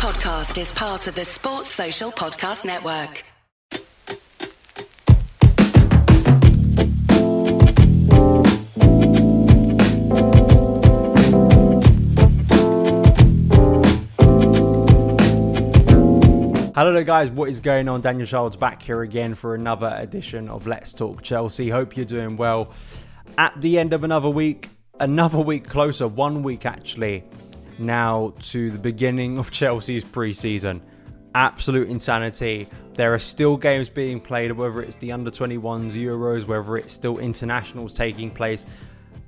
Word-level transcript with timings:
podcast 0.00 0.58
is 0.58 0.72
part 0.72 1.06
of 1.08 1.14
the 1.14 1.26
Sports 1.26 1.68
Social 1.68 2.10
Podcast 2.10 2.64
Network. 2.64 3.22
Hello 16.74 17.04
guys, 17.04 17.30
what 17.30 17.50
is 17.50 17.60
going 17.60 17.86
on? 17.86 18.00
Daniel 18.00 18.26
Childs 18.26 18.56
back 18.56 18.80
here 18.80 19.02
again 19.02 19.34
for 19.34 19.54
another 19.54 19.94
edition 19.98 20.48
of 20.48 20.66
Let's 20.66 20.94
Talk 20.94 21.20
Chelsea. 21.20 21.68
Hope 21.68 21.94
you're 21.98 22.06
doing 22.06 22.38
well. 22.38 22.72
At 23.36 23.60
the 23.60 23.78
end 23.78 23.92
of 23.92 24.02
another 24.02 24.30
week, 24.30 24.70
another 24.98 25.40
week 25.40 25.68
closer, 25.68 26.08
one 26.08 26.42
week 26.42 26.64
actually, 26.64 27.22
now 27.80 28.34
to 28.40 28.70
the 28.70 28.78
beginning 28.78 29.38
of 29.38 29.50
Chelsea's 29.60 30.04
pre-season. 30.04 30.82
Absolute 31.34 31.88
insanity. 31.88 32.68
There 32.94 33.14
are 33.14 33.18
still 33.18 33.56
games 33.56 33.88
being 33.88 34.20
played, 34.20 34.52
whether 34.52 34.82
it's 34.82 34.96
the 34.96 35.12
under 35.12 35.30
21s, 35.30 35.92
Euros, 35.92 36.46
whether 36.46 36.76
it's 36.76 36.92
still 36.92 37.18
internationals 37.18 37.94
taking 37.94 38.30
place. 38.30 38.66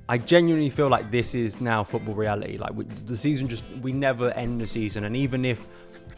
I 0.09 0.19
genuinely 0.19 0.69
feel 0.69 0.89
like 0.89 1.11
this 1.11 1.35
is 1.35 1.61
now 1.61 1.85
football 1.85 2.15
reality. 2.15 2.59
Like 2.59 2.75
we, 2.75 2.85
the 2.85 3.17
season 3.17 3.49
just 3.49 3.65
we 3.81 3.93
never 3.93 4.31
end 4.33 4.61
the 4.61 4.67
season, 4.67 5.05
and 5.05 5.17
even 5.17 5.45
if 5.45 5.65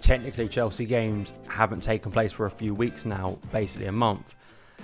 technically 0.00 0.48
Chelsea 0.48 0.84
games 0.86 1.32
haven't 1.48 1.82
taken 1.82 2.10
place 2.10 2.32
for 2.32 2.46
a 2.46 2.50
few 2.50 2.74
weeks 2.74 3.04
now, 3.04 3.38
basically 3.52 3.86
a 3.86 3.92
month. 3.92 4.34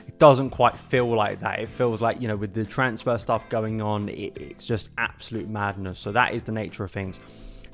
It 0.07 0.19
doesn't 0.19 0.51
quite 0.51 0.79
feel 0.79 1.09
like 1.15 1.41
that. 1.41 1.61
It 1.61 1.69
feels 1.69 2.03
like, 2.03 2.21
you 2.21 2.29
know, 2.29 2.37
with 2.37 2.55
the 2.55 2.65
transfer 2.65 3.19
stuff 3.19 3.49
going 3.49 3.81
on, 3.81 4.09
it, 4.09 4.37
it's 4.37 4.67
just 4.67 4.91
absolute 4.99 5.49
madness. 5.49 5.99
So 5.99 6.13
that 6.13 6.35
is 6.35 6.43
the 6.43 6.53
nature 6.53 6.85
of 6.85 6.91
things. 6.91 7.21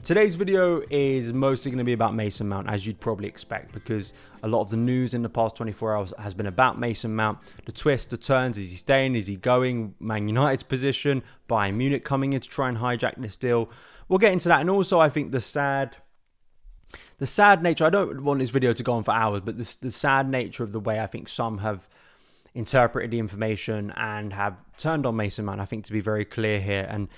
Today's 0.06 0.36
video 0.36 0.82
is 0.88 1.32
mostly 1.32 1.72
going 1.72 1.78
to 1.78 1.84
be 1.84 1.92
about 1.92 2.14
Mason 2.14 2.48
Mount, 2.48 2.68
as 2.70 2.86
you'd 2.86 3.00
probably 3.00 3.26
expect, 3.26 3.72
because 3.72 4.14
a 4.44 4.46
lot 4.46 4.60
of 4.60 4.70
the 4.70 4.76
news 4.76 5.14
in 5.14 5.23
the 5.23 5.28
past 5.28 5.56
24 5.56 5.96
hours 5.96 6.14
has 6.18 6.32
been 6.32 6.46
about 6.46 6.78
Mason 6.78 7.16
Mount. 7.16 7.38
The 7.64 7.73
twists, 7.73 8.06
the 8.06 8.16
turns, 8.16 8.56
is 8.56 8.70
he 8.70 8.76
staying, 8.76 9.16
is 9.16 9.26
he 9.26 9.34
going? 9.34 9.96
Man 9.98 10.28
United's 10.28 10.62
position, 10.62 11.24
Bayern 11.48 11.74
Munich 11.74 12.04
coming 12.04 12.34
in 12.34 12.40
to 12.40 12.48
try 12.48 12.68
and 12.68 12.78
hijack 12.78 13.20
this 13.20 13.36
deal. 13.36 13.68
We'll 14.08 14.20
get 14.20 14.32
into 14.32 14.48
that. 14.48 14.60
And 14.60 14.70
also, 14.70 15.01
I 15.01 15.08
think 15.08 15.32
the 15.32 15.40
sad 15.40 15.96
the 17.18 17.26
sad 17.26 17.62
nature, 17.62 17.84
I 17.84 17.90
don't 17.90 18.23
want 18.23 18.40
this 18.40 18.51
video 18.51 18.73
to 18.73 18.82
go 18.82 18.92
on 18.92 19.02
for 19.02 19.12
hours, 19.12 19.42
but 19.45 19.58
the, 19.58 19.76
the 19.80 19.90
sad 19.90 20.28
nature 20.28 20.62
of 20.62 20.73
the 20.73 20.80
way 20.80 21.01
I 21.01 21.06
think 21.06 21.28
some 21.28 21.58
have 21.58 21.88
interpreted 22.57 23.10
the 23.10 23.18
information 23.18 23.93
and 23.96 24.32
have 24.32 24.65
turned 24.79 25.04
on 25.04 25.15
Mason 25.15 25.45
Mount, 25.45 25.60
I 25.60 25.66
think 25.66 25.85
to 25.85 25.93
be 25.93 26.01
very 26.01 26.24
clear 26.24 26.59
here. 26.59 26.87
And, 26.88 27.09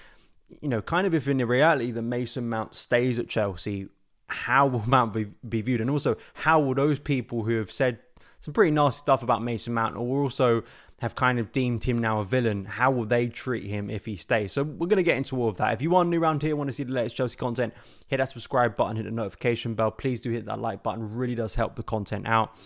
you 0.61 0.69
know, 0.69 0.83
kind 0.83 1.06
of 1.06 1.14
if 1.14 1.28
in 1.28 1.39
the 1.39 1.47
reality 1.47 1.92
that 1.92 2.03
Mason 2.03 2.48
Mount 2.48 2.75
stays 2.75 3.19
at 3.19 3.28
Chelsea, 3.28 3.89
how 4.27 4.67
will 4.67 4.83
Mount 4.86 5.14
be, 5.14 5.27
be 5.48 5.62
viewed? 5.62 5.80
And 5.80 5.91
also, 5.91 6.17
how 6.34 6.61
will 6.61 6.75
those 6.75 6.98
people 6.98 7.45
who 7.45 7.56
have 7.56 7.70
said 7.70 8.00
some 8.41 8.53
pretty 8.53 8.72
nasty 8.72 8.98
stuff 8.98 9.22
about 9.22 9.42
Mason 9.42 9.72
Mount 9.75 9.97
or 9.97 10.22
also 10.22 10.64
have 11.00 11.14
kind 11.14 11.39
of 11.39 11.52
deemed 11.52 11.84
him 11.84 11.98
now 11.98 12.20
a 12.20 12.25
villain, 12.25 12.64
how 12.64 12.91
will 12.91 13.05
they 13.05 13.28
treat 13.28 13.64
him 13.64 13.89
if 13.89 14.05
he 14.05 14.17
stays? 14.17 14.52
So 14.52 14.64
we're 14.64 14.89
going 14.89 14.97
to 14.97 15.05
get 15.05 15.17
into 15.17 15.41
all 15.41 15.48
of 15.48 15.56
that. 15.58 15.73
If 15.73 15.83
you 15.83 15.95
are 15.95 16.05
new 16.05 16.20
around 16.20 16.42
here, 16.42 16.56
want 16.56 16.69
to 16.69 16.75
see 16.75 16.83
the 16.83 16.92
latest 16.92 17.17
Chelsea 17.17 17.36
content, 17.36 17.73
hit 18.08 18.17
that 18.17 18.28
subscribe 18.30 18.77
button, 18.77 18.97
hit 18.97 19.05
the 19.05 19.12
notification 19.12 19.75
bell. 19.75 19.92
Please 19.92 20.20
do 20.20 20.30
hit 20.30 20.47
that 20.47 20.58
like 20.58 20.83
button. 20.83 21.14
really 21.14 21.36
does 21.36 21.55
help 21.55 21.77
the 21.77 21.84
content 21.84 22.27
out. 22.27 22.56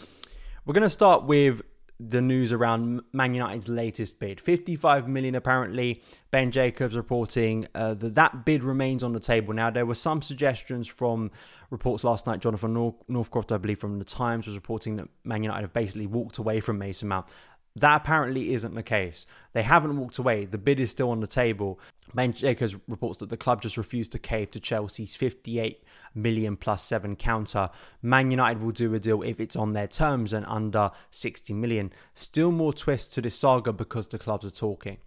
We're 0.65 0.75
going 0.75 0.83
to 0.83 0.91
start 0.91 1.25
with 1.25 1.61
the 2.01 2.21
news 2.21 2.53
around 2.53 3.03
Man 3.13 3.35
United's 3.35 3.69
latest 3.69 4.19
bid. 4.19 4.41
55 4.41 5.09
million 5.09 5.35
apparently. 5.35 6.03
Ben 6.31 6.51
Jacobs 6.51 6.97
reporting 6.97 7.67
uh, 7.75 7.95
that 7.95 8.15
that 8.15 8.45
bid 8.45 8.65
remains 8.65 9.03
on 9.03 9.13
the 9.13 9.21
table. 9.21 9.55
Now, 9.55 9.71
there 9.71 9.87
were 9.87 9.95
some 9.95 10.23
suggestions 10.23 10.89
from 10.89 11.31
reports 11.71 12.05
last 12.05 12.27
night. 12.27 12.41
Jonathan 12.41 12.75
North- 12.75 13.03
Northcroft, 13.09 13.53
I 13.53 13.59
believe, 13.59 13.79
from 13.79 13.99
the 13.99 14.05
Times 14.05 14.47
was 14.47 14.57
reporting 14.57 14.97
that 14.97 15.09
Man 15.25 15.43
United 15.43 15.63
have 15.63 15.73
basically 15.73 16.07
walked 16.07 16.39
away 16.39 16.61
from 16.61 16.79
Mason 16.79 17.09
Mount. 17.09 17.27
That 17.75 18.03
apparently 18.03 18.53
isn't 18.53 18.75
the 18.75 18.83
case. 18.83 19.25
They 19.55 19.63
haven't 19.63 19.97
walked 19.97 20.19
away. 20.19 20.45
The 20.45 20.59
bid 20.59 20.79
is 20.79 20.91
still 20.91 21.11
on 21.11 21.21
the 21.21 21.27
table. 21.27 21.81
Ben 22.15 22.33
Jacobs 22.33 22.77
reports 22.87 23.19
that 23.19 23.31
the 23.31 23.37
club 23.37 23.63
just 23.63 23.79
refused 23.79 24.13
to 24.13 24.19
cave 24.19 24.51
to 24.51 24.61
Chelsea's 24.61 25.17
58 25.17 25.83
million 26.15 26.57
plus 26.57 26.83
seven 26.83 27.17
counter. 27.17 27.71
Man 28.03 28.31
United 28.31 28.63
will 28.63 28.73
do 28.73 28.93
a 28.95 28.99
deal 28.99 29.23
if 29.23 29.41
it's 29.41 29.57
on 29.57 29.73
their 29.73 29.87
terms 29.87 30.35
and 30.35 30.45
under 30.47 30.91
60 31.11 31.55
million. 31.55 31.93
Still 32.15 32.53
more 32.53 32.75
twists 32.75 33.15
to 33.15 33.23
this 33.23 33.39
saga 33.39 33.73
because 33.73 34.09
the 34.09 34.19
clubs 34.19 34.45
are 34.45 34.51
talking. 34.51 34.99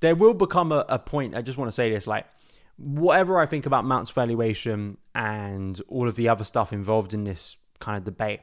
There 0.00 0.14
will 0.14 0.34
become 0.34 0.72
a, 0.72 0.84
a 0.88 0.98
point, 0.98 1.36
I 1.36 1.42
just 1.42 1.58
want 1.58 1.68
to 1.68 1.74
say 1.74 1.90
this 1.90 2.06
like, 2.06 2.26
whatever 2.78 3.38
I 3.38 3.46
think 3.46 3.66
about 3.66 3.84
Mount's 3.84 4.10
valuation 4.10 4.96
and 5.14 5.80
all 5.88 6.08
of 6.08 6.16
the 6.16 6.28
other 6.28 6.44
stuff 6.44 6.72
involved 6.72 7.12
in 7.12 7.24
this 7.24 7.56
kind 7.80 7.98
of 7.98 8.04
debate, 8.04 8.40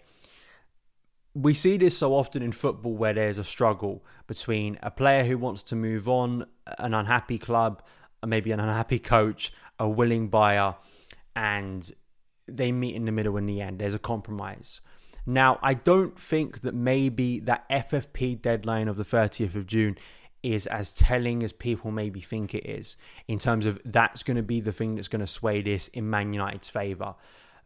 we 1.33 1.53
see 1.53 1.77
this 1.77 1.97
so 1.97 2.15
often 2.15 2.41
in 2.41 2.51
football 2.51 2.93
where 2.95 3.13
there's 3.13 3.37
a 3.37 3.43
struggle 3.43 4.03
between 4.27 4.79
a 4.81 4.91
player 4.91 5.23
who 5.23 5.37
wants 5.37 5.63
to 5.63 5.75
move 5.75 6.07
on, 6.07 6.45
an 6.79 6.93
unhappy 6.93 7.37
club, 7.37 7.83
uh, 8.23 8.27
maybe 8.27 8.51
an 8.51 8.59
unhappy 8.59 8.99
coach, 8.99 9.53
a 9.79 9.87
willing 9.87 10.27
buyer, 10.27 10.75
and 11.35 11.91
they 12.47 12.71
meet 12.71 12.95
in 12.95 13.05
the 13.05 13.11
middle 13.11 13.37
in 13.37 13.45
the 13.45 13.61
end. 13.61 13.79
There's 13.79 13.93
a 13.93 13.99
compromise. 13.99 14.81
Now, 15.25 15.59
I 15.61 15.75
don't 15.75 16.19
think 16.19 16.61
that 16.61 16.73
maybe 16.73 17.39
that 17.41 17.69
FFP 17.69 18.41
deadline 18.41 18.87
of 18.87 18.97
the 18.97 19.05
30th 19.05 19.55
of 19.55 19.67
June 19.67 19.97
is 20.41 20.65
as 20.67 20.93
telling 20.93 21.43
as 21.43 21.51
people 21.51 21.91
maybe 21.91 22.21
think 22.21 22.55
it 22.55 22.65
is 22.65 22.97
in 23.27 23.37
terms 23.37 23.65
of 23.65 23.79
that's 23.83 24.23
going 24.23 24.37
to 24.37 24.43
be 24.43 24.61
the 24.61 24.71
thing 24.71 24.95
that's 24.95 25.09
going 25.09 25.19
to 25.19 25.27
sway 25.27 25.61
this 25.61 25.89
in 25.89 26.09
Man 26.09 26.33
United's 26.33 26.69
favour. 26.69 27.15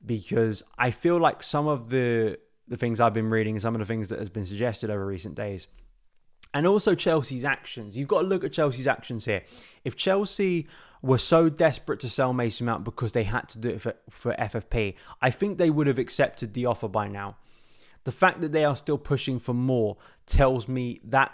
Because 0.06 0.63
I 0.78 0.91
feel 0.91 1.18
like 1.18 1.41
some 1.41 1.68
of 1.68 1.90
the 1.90 2.38
the 2.68 2.78
things 2.78 3.00
I've 3.00 3.13
been 3.13 3.29
reading, 3.29 3.59
some 3.59 3.75
of 3.75 3.79
the 3.79 3.85
things 3.85 4.09
that 4.09 4.19
has 4.19 4.29
been 4.29 4.46
suggested 4.46 4.90
over 4.90 5.06
recent 5.06 5.35
days. 5.35 5.68
And 6.53 6.68
also 6.68 6.94
Chelsea's 6.94 7.46
actions. 7.46 7.97
You've 7.97 8.07
got 8.07 8.22
to 8.22 8.28
look 8.28 8.44
at 8.44 8.53
Chelsea's 8.53 8.88
actions 8.88 9.25
here. 9.25 9.44
If 9.84 9.96
Chelsea 9.96 10.68
were 11.01 11.18
so 11.18 11.50
desperate 11.50 12.00
to 12.00 12.09
sell 12.09 12.31
Mason 12.31 12.66
Mount 12.66 12.84
because 12.84 13.12
they 13.12 13.24
had 13.24 13.50
to 13.50 13.57
do 13.57 13.69
it 13.69 13.81
for, 13.81 13.96
for 14.09 14.34
FFP, 14.34 14.96
I 15.22 15.29
think 15.31 15.57
they 15.57 15.69
would 15.69 15.88
have 15.88 16.00
accepted 16.00 16.53
the 16.53 16.66
offer 16.66 16.88
by 16.88 17.07
now. 17.07 17.38
The 18.03 18.12
fact 18.12 18.41
that 18.41 18.51
they 18.51 18.66
are 18.66 18.75
still 18.75 18.97
pushing 18.97 19.40
for 19.40 19.53
more 19.53 19.97
tells 20.25 20.68
me 20.68 21.01
that 21.06 21.34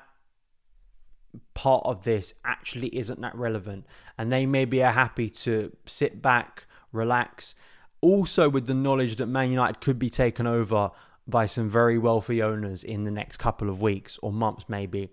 part 1.54 1.84
of 1.86 2.04
this 2.04 2.34
actually 2.46 2.96
isn't 2.98 3.22
that 3.22 3.36
relevant. 3.36 3.86
And 4.18 4.32
they 4.32 4.46
maybe 4.46 4.84
are 4.84 4.92
happy 4.92 5.30
to 5.30 5.76
sit 5.86 6.22
back, 6.22 6.66
relax. 6.92 7.56
Also, 8.02 8.50
with 8.50 8.66
the 8.66 8.74
knowledge 8.74 9.18
that 9.18 9.28
Man 9.28 9.52
United 9.52 9.82
could 9.82 10.00
be 10.00 10.10
taken 10.10 10.48
over 10.48 10.92
by 11.30 11.46
some 11.46 11.70
very 11.70 11.98
wealthy 11.98 12.42
owners 12.42 12.84
in 12.84 13.04
the 13.04 13.12
next 13.12 13.38
couple 13.38 13.70
of 13.70 13.82
weeks 13.82 14.20
or 14.22 14.32
months, 14.32 14.66
maybe. 14.68 15.10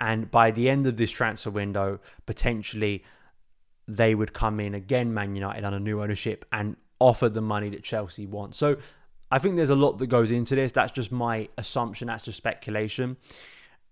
And 0.00 0.30
by 0.30 0.50
the 0.50 0.68
end 0.68 0.86
of 0.86 0.96
this 0.96 1.10
transfer 1.10 1.50
window, 1.50 2.00
potentially 2.26 3.04
they 3.86 4.14
would 4.14 4.32
come 4.32 4.60
in 4.60 4.74
again, 4.74 5.12
Man 5.12 5.34
United, 5.34 5.64
under 5.64 5.80
new 5.80 6.02
ownership 6.02 6.44
and 6.52 6.76
offer 7.00 7.28
the 7.28 7.40
money 7.40 7.70
that 7.70 7.82
Chelsea 7.82 8.26
wants. 8.26 8.58
So 8.58 8.76
I 9.30 9.38
think 9.38 9.56
there's 9.56 9.70
a 9.70 9.76
lot 9.76 9.98
that 9.98 10.06
goes 10.06 10.30
into 10.30 10.54
this. 10.54 10.72
That's 10.72 10.92
just 10.92 11.10
my 11.10 11.48
assumption, 11.58 12.08
that's 12.08 12.24
just 12.24 12.36
speculation. 12.36 13.16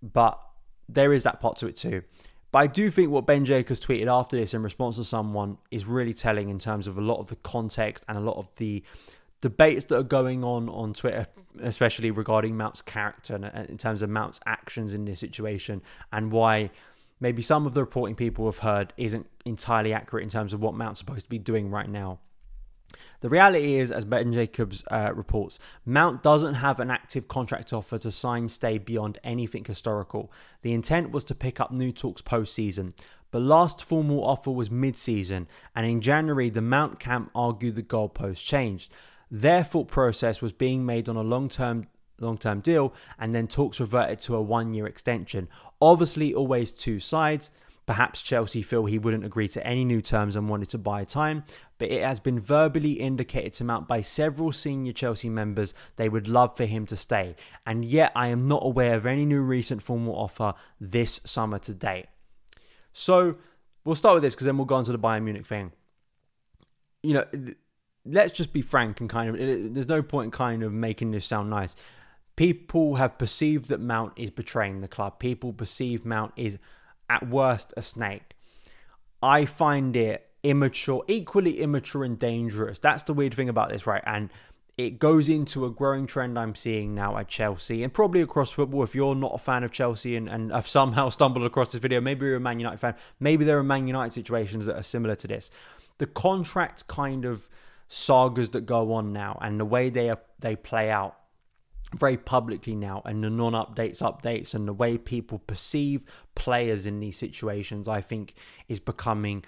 But 0.01 0.39
there 0.87 1.13
is 1.13 1.23
that 1.23 1.39
part 1.39 1.57
to 1.57 1.67
it 1.67 1.75
too. 1.75 2.03
But 2.51 2.59
I 2.59 2.67
do 2.67 2.89
think 2.89 3.11
what 3.11 3.25
Ben 3.25 3.43
Jacobs 3.43 3.79
tweeted 3.79 4.07
after 4.07 4.37
this 4.37 4.53
in 4.53 4.63
response 4.63 4.95
to 4.95 5.03
someone 5.03 5.57
is 5.69 5.85
really 5.85 6.13
telling 6.13 6.49
in 6.49 6.59
terms 6.59 6.87
of 6.87 6.97
a 6.97 7.01
lot 7.01 7.19
of 7.19 7.27
the 7.27 7.35
context 7.37 8.05
and 8.07 8.17
a 8.17 8.21
lot 8.21 8.37
of 8.37 8.47
the 8.55 8.83
debates 9.41 9.85
that 9.85 9.97
are 9.97 10.03
going 10.03 10.43
on 10.43 10.69
on 10.69 10.93
Twitter, 10.93 11.27
especially 11.61 12.11
regarding 12.11 12.57
Mount's 12.57 12.81
character 12.81 13.35
and 13.35 13.69
in 13.69 13.77
terms 13.77 14.01
of 14.01 14.09
Mount's 14.09 14.39
actions 14.45 14.93
in 14.93 15.05
this 15.05 15.19
situation, 15.19 15.81
and 16.11 16.31
why 16.31 16.71
maybe 17.19 17.41
some 17.41 17.65
of 17.65 17.73
the 17.73 17.81
reporting 17.81 18.15
people 18.15 18.45
have 18.45 18.59
heard 18.59 18.93
isn't 18.97 19.27
entirely 19.45 19.93
accurate 19.93 20.23
in 20.23 20.29
terms 20.29 20.53
of 20.53 20.61
what 20.61 20.73
Mount's 20.73 20.99
supposed 20.99 21.25
to 21.25 21.29
be 21.29 21.39
doing 21.39 21.69
right 21.69 21.89
now. 21.89 22.19
The 23.19 23.29
reality 23.29 23.75
is, 23.75 23.91
as 23.91 24.05
Ben 24.05 24.31
Jacobs 24.31 24.83
uh, 24.89 25.11
reports, 25.13 25.59
Mount 25.85 26.23
doesn't 26.23 26.55
have 26.55 26.79
an 26.79 26.89
active 26.89 27.27
contract 27.27 27.73
offer 27.73 27.97
to 27.97 28.11
sign 28.11 28.47
stay 28.47 28.77
beyond 28.77 29.19
anything 29.23 29.65
historical. 29.65 30.31
The 30.61 30.73
intent 30.73 31.11
was 31.11 31.23
to 31.25 31.35
pick 31.35 31.59
up 31.59 31.71
new 31.71 31.91
talks 31.91 32.21
post 32.21 32.53
season, 32.53 32.91
but 33.31 33.41
last 33.41 33.83
formal 33.83 34.23
offer 34.23 34.51
was 34.51 34.71
mid 34.71 34.95
season, 34.95 35.47
and 35.75 35.85
in 35.85 35.99
January, 35.99 36.49
the 36.49 36.61
Mount 36.61 36.99
camp 36.99 37.31
argued 37.35 37.75
the 37.75 37.83
goalpost 37.83 38.45
changed. 38.45 38.91
Their 39.29 39.63
thought 39.63 39.87
process 39.87 40.41
was 40.41 40.51
being 40.51 40.85
made 40.85 41.09
on 41.09 41.15
a 41.15 41.21
long 41.21 41.49
term 41.49 41.87
long 42.19 42.37
term 42.37 42.59
deal, 42.61 42.93
and 43.19 43.33
then 43.33 43.47
talks 43.47 43.79
reverted 43.79 44.19
to 44.21 44.35
a 44.35 44.41
one 44.41 44.73
year 44.73 44.87
extension. 44.87 45.47
Obviously, 45.81 46.33
always 46.33 46.71
two 46.71 46.99
sides. 46.99 47.51
Perhaps 47.85 48.21
Chelsea 48.21 48.61
feel 48.61 48.85
he 48.85 48.99
wouldn't 48.99 49.23
agree 49.23 49.47
to 49.47 49.65
any 49.65 49.85
new 49.85 50.01
terms 50.01 50.35
and 50.35 50.49
wanted 50.49 50.67
to 50.69 50.77
buy 50.77 51.05
time, 51.05 51.45
but 51.77 51.89
it 51.89 52.03
has 52.03 52.19
been 52.19 52.37
verbally 52.37 52.93
indicated 52.93 53.53
to 53.53 53.63
Mount 53.63 53.87
by 53.87 54.01
several 54.01 54.51
senior 54.51 54.91
Chelsea 54.91 55.29
members 55.29 55.73
they 55.95 56.09
would 56.09 56.27
love 56.27 56.57
for 56.57 56.65
him 56.65 56.85
to 56.87 56.97
stay, 56.97 57.35
and 57.65 57.85
yet 57.85 58.11
I 58.13 58.27
am 58.27 58.45
not 58.45 58.65
aware 58.65 58.95
of 58.95 59.05
any 59.05 59.25
new 59.25 59.41
recent 59.41 59.81
formal 59.81 60.15
offer 60.15 60.53
this 60.81 61.21
summer 61.23 61.59
to 61.59 61.73
date. 61.73 62.07
So 62.91 63.37
we'll 63.85 63.95
start 63.95 64.15
with 64.15 64.23
this 64.23 64.35
because 64.35 64.45
then 64.45 64.57
we'll 64.57 64.65
go 64.65 64.75
on 64.75 64.83
to 64.83 64.91
the 64.91 64.99
Bayern 64.99 65.23
Munich 65.23 65.45
thing. 65.45 65.71
You 67.03 67.13
know, 67.13 67.25
let's 68.09 68.31
just 68.31 68.53
be 68.53 68.61
frank 68.61 68.99
and 68.99 69.09
kind 69.09 69.29
of 69.29 69.39
it, 69.39 69.73
there's 69.73 69.87
no 69.87 70.01
point 70.01 70.25
in 70.25 70.31
kind 70.31 70.63
of 70.63 70.71
making 70.73 71.11
this 71.11 71.25
sound 71.25 71.49
nice. 71.49 71.75
People 72.35 72.95
have 72.95 73.17
perceived 73.17 73.69
that 73.69 73.79
Mount 73.79 74.13
is 74.15 74.29
betraying 74.29 74.79
the 74.79 74.87
club. 74.87 75.19
People 75.19 75.53
perceive 75.53 76.05
Mount 76.05 76.33
is 76.35 76.59
at 77.09 77.27
worst 77.27 77.73
a 77.75 77.81
snake. 77.81 78.35
I 79.21 79.45
find 79.45 79.95
it 79.95 80.29
immature, 80.43 81.03
equally 81.07 81.59
immature 81.59 82.03
and 82.03 82.17
dangerous. 82.17 82.79
That's 82.79 83.03
the 83.03 83.13
weird 83.13 83.33
thing 83.33 83.49
about 83.49 83.69
this, 83.69 83.87
right? 83.87 84.03
And 84.05 84.29
it 84.77 84.99
goes 84.99 85.27
into 85.27 85.65
a 85.65 85.71
growing 85.71 86.05
trend 86.05 86.37
I'm 86.37 86.53
seeing 86.53 86.93
now 86.93 87.17
at 87.17 87.27
Chelsea 87.27 87.83
and 87.83 87.91
probably 87.91 88.21
across 88.21 88.51
football. 88.51 88.83
If 88.83 88.93
you're 88.93 89.15
not 89.15 89.33
a 89.33 89.39
fan 89.39 89.63
of 89.63 89.71
Chelsea 89.71 90.15
and, 90.15 90.29
and 90.29 90.51
have 90.51 90.67
somehow 90.67 91.09
stumbled 91.17 91.45
across 91.45 91.71
this 91.71 91.81
video, 91.81 91.99
maybe 91.99 92.27
you're 92.27 92.35
a 92.35 92.39
Man 92.39 92.59
United 92.59 92.77
fan, 92.77 92.95
maybe 93.19 93.43
there 93.43 93.57
are 93.57 93.63
Man 93.63 93.87
United 93.87 94.13
situations 94.13 94.67
that 94.67 94.77
are 94.77 94.83
similar 94.83 95.15
to 95.15 95.27
this. 95.27 95.49
The 95.97 96.05
contract 96.05 96.87
kind 96.87 97.25
of 97.25 97.49
sagas 97.87 98.49
that 98.49 98.65
go 98.65 98.93
on 98.93 99.13
now 99.13 99.37
and 99.41 99.59
the 99.59 99.65
way 99.65 99.89
they 99.89 100.09
are, 100.09 100.19
they 100.39 100.55
play 100.55 100.89
out 100.89 101.15
very 101.95 102.17
publicly 102.17 102.75
now 102.75 103.01
and 103.05 103.23
the 103.23 103.29
non-updates 103.29 104.01
updates 104.01 104.53
and 104.53 104.67
the 104.67 104.73
way 104.73 104.97
people 104.97 105.39
perceive 105.39 106.03
players 106.35 106.85
in 106.85 106.99
these 106.99 107.17
situations 107.17 107.87
i 107.87 108.01
think 108.01 108.33
is 108.67 108.81
becoming 108.81 109.41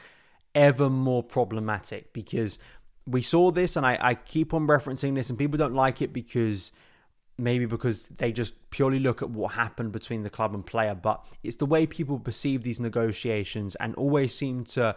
ever 0.55 0.89
more 0.89 1.21
problematic 1.21 2.13
because 2.13 2.57
we 3.05 3.21
saw 3.21 3.51
this 3.51 3.75
and 3.75 3.85
I, 3.85 3.97
I 3.99 4.13
keep 4.13 4.53
on 4.53 4.67
referencing 4.67 5.15
this 5.15 5.29
and 5.29 5.37
people 5.37 5.57
don't 5.57 5.73
like 5.73 6.01
it 6.01 6.13
because 6.13 6.71
maybe 7.37 7.65
because 7.65 8.03
they 8.03 8.31
just 8.31 8.53
purely 8.69 8.99
look 8.99 9.21
at 9.21 9.29
what 9.29 9.53
happened 9.53 9.91
between 9.91 10.23
the 10.23 10.29
club 10.29 10.53
and 10.53 10.65
player 10.65 10.93
but 10.93 11.25
it's 11.43 11.55
the 11.55 11.65
way 11.65 11.85
people 11.85 12.19
perceive 12.19 12.63
these 12.63 12.79
negotiations 12.79 13.75
and 13.75 13.95
always 13.95 14.33
seem 14.33 14.63
to 14.63 14.95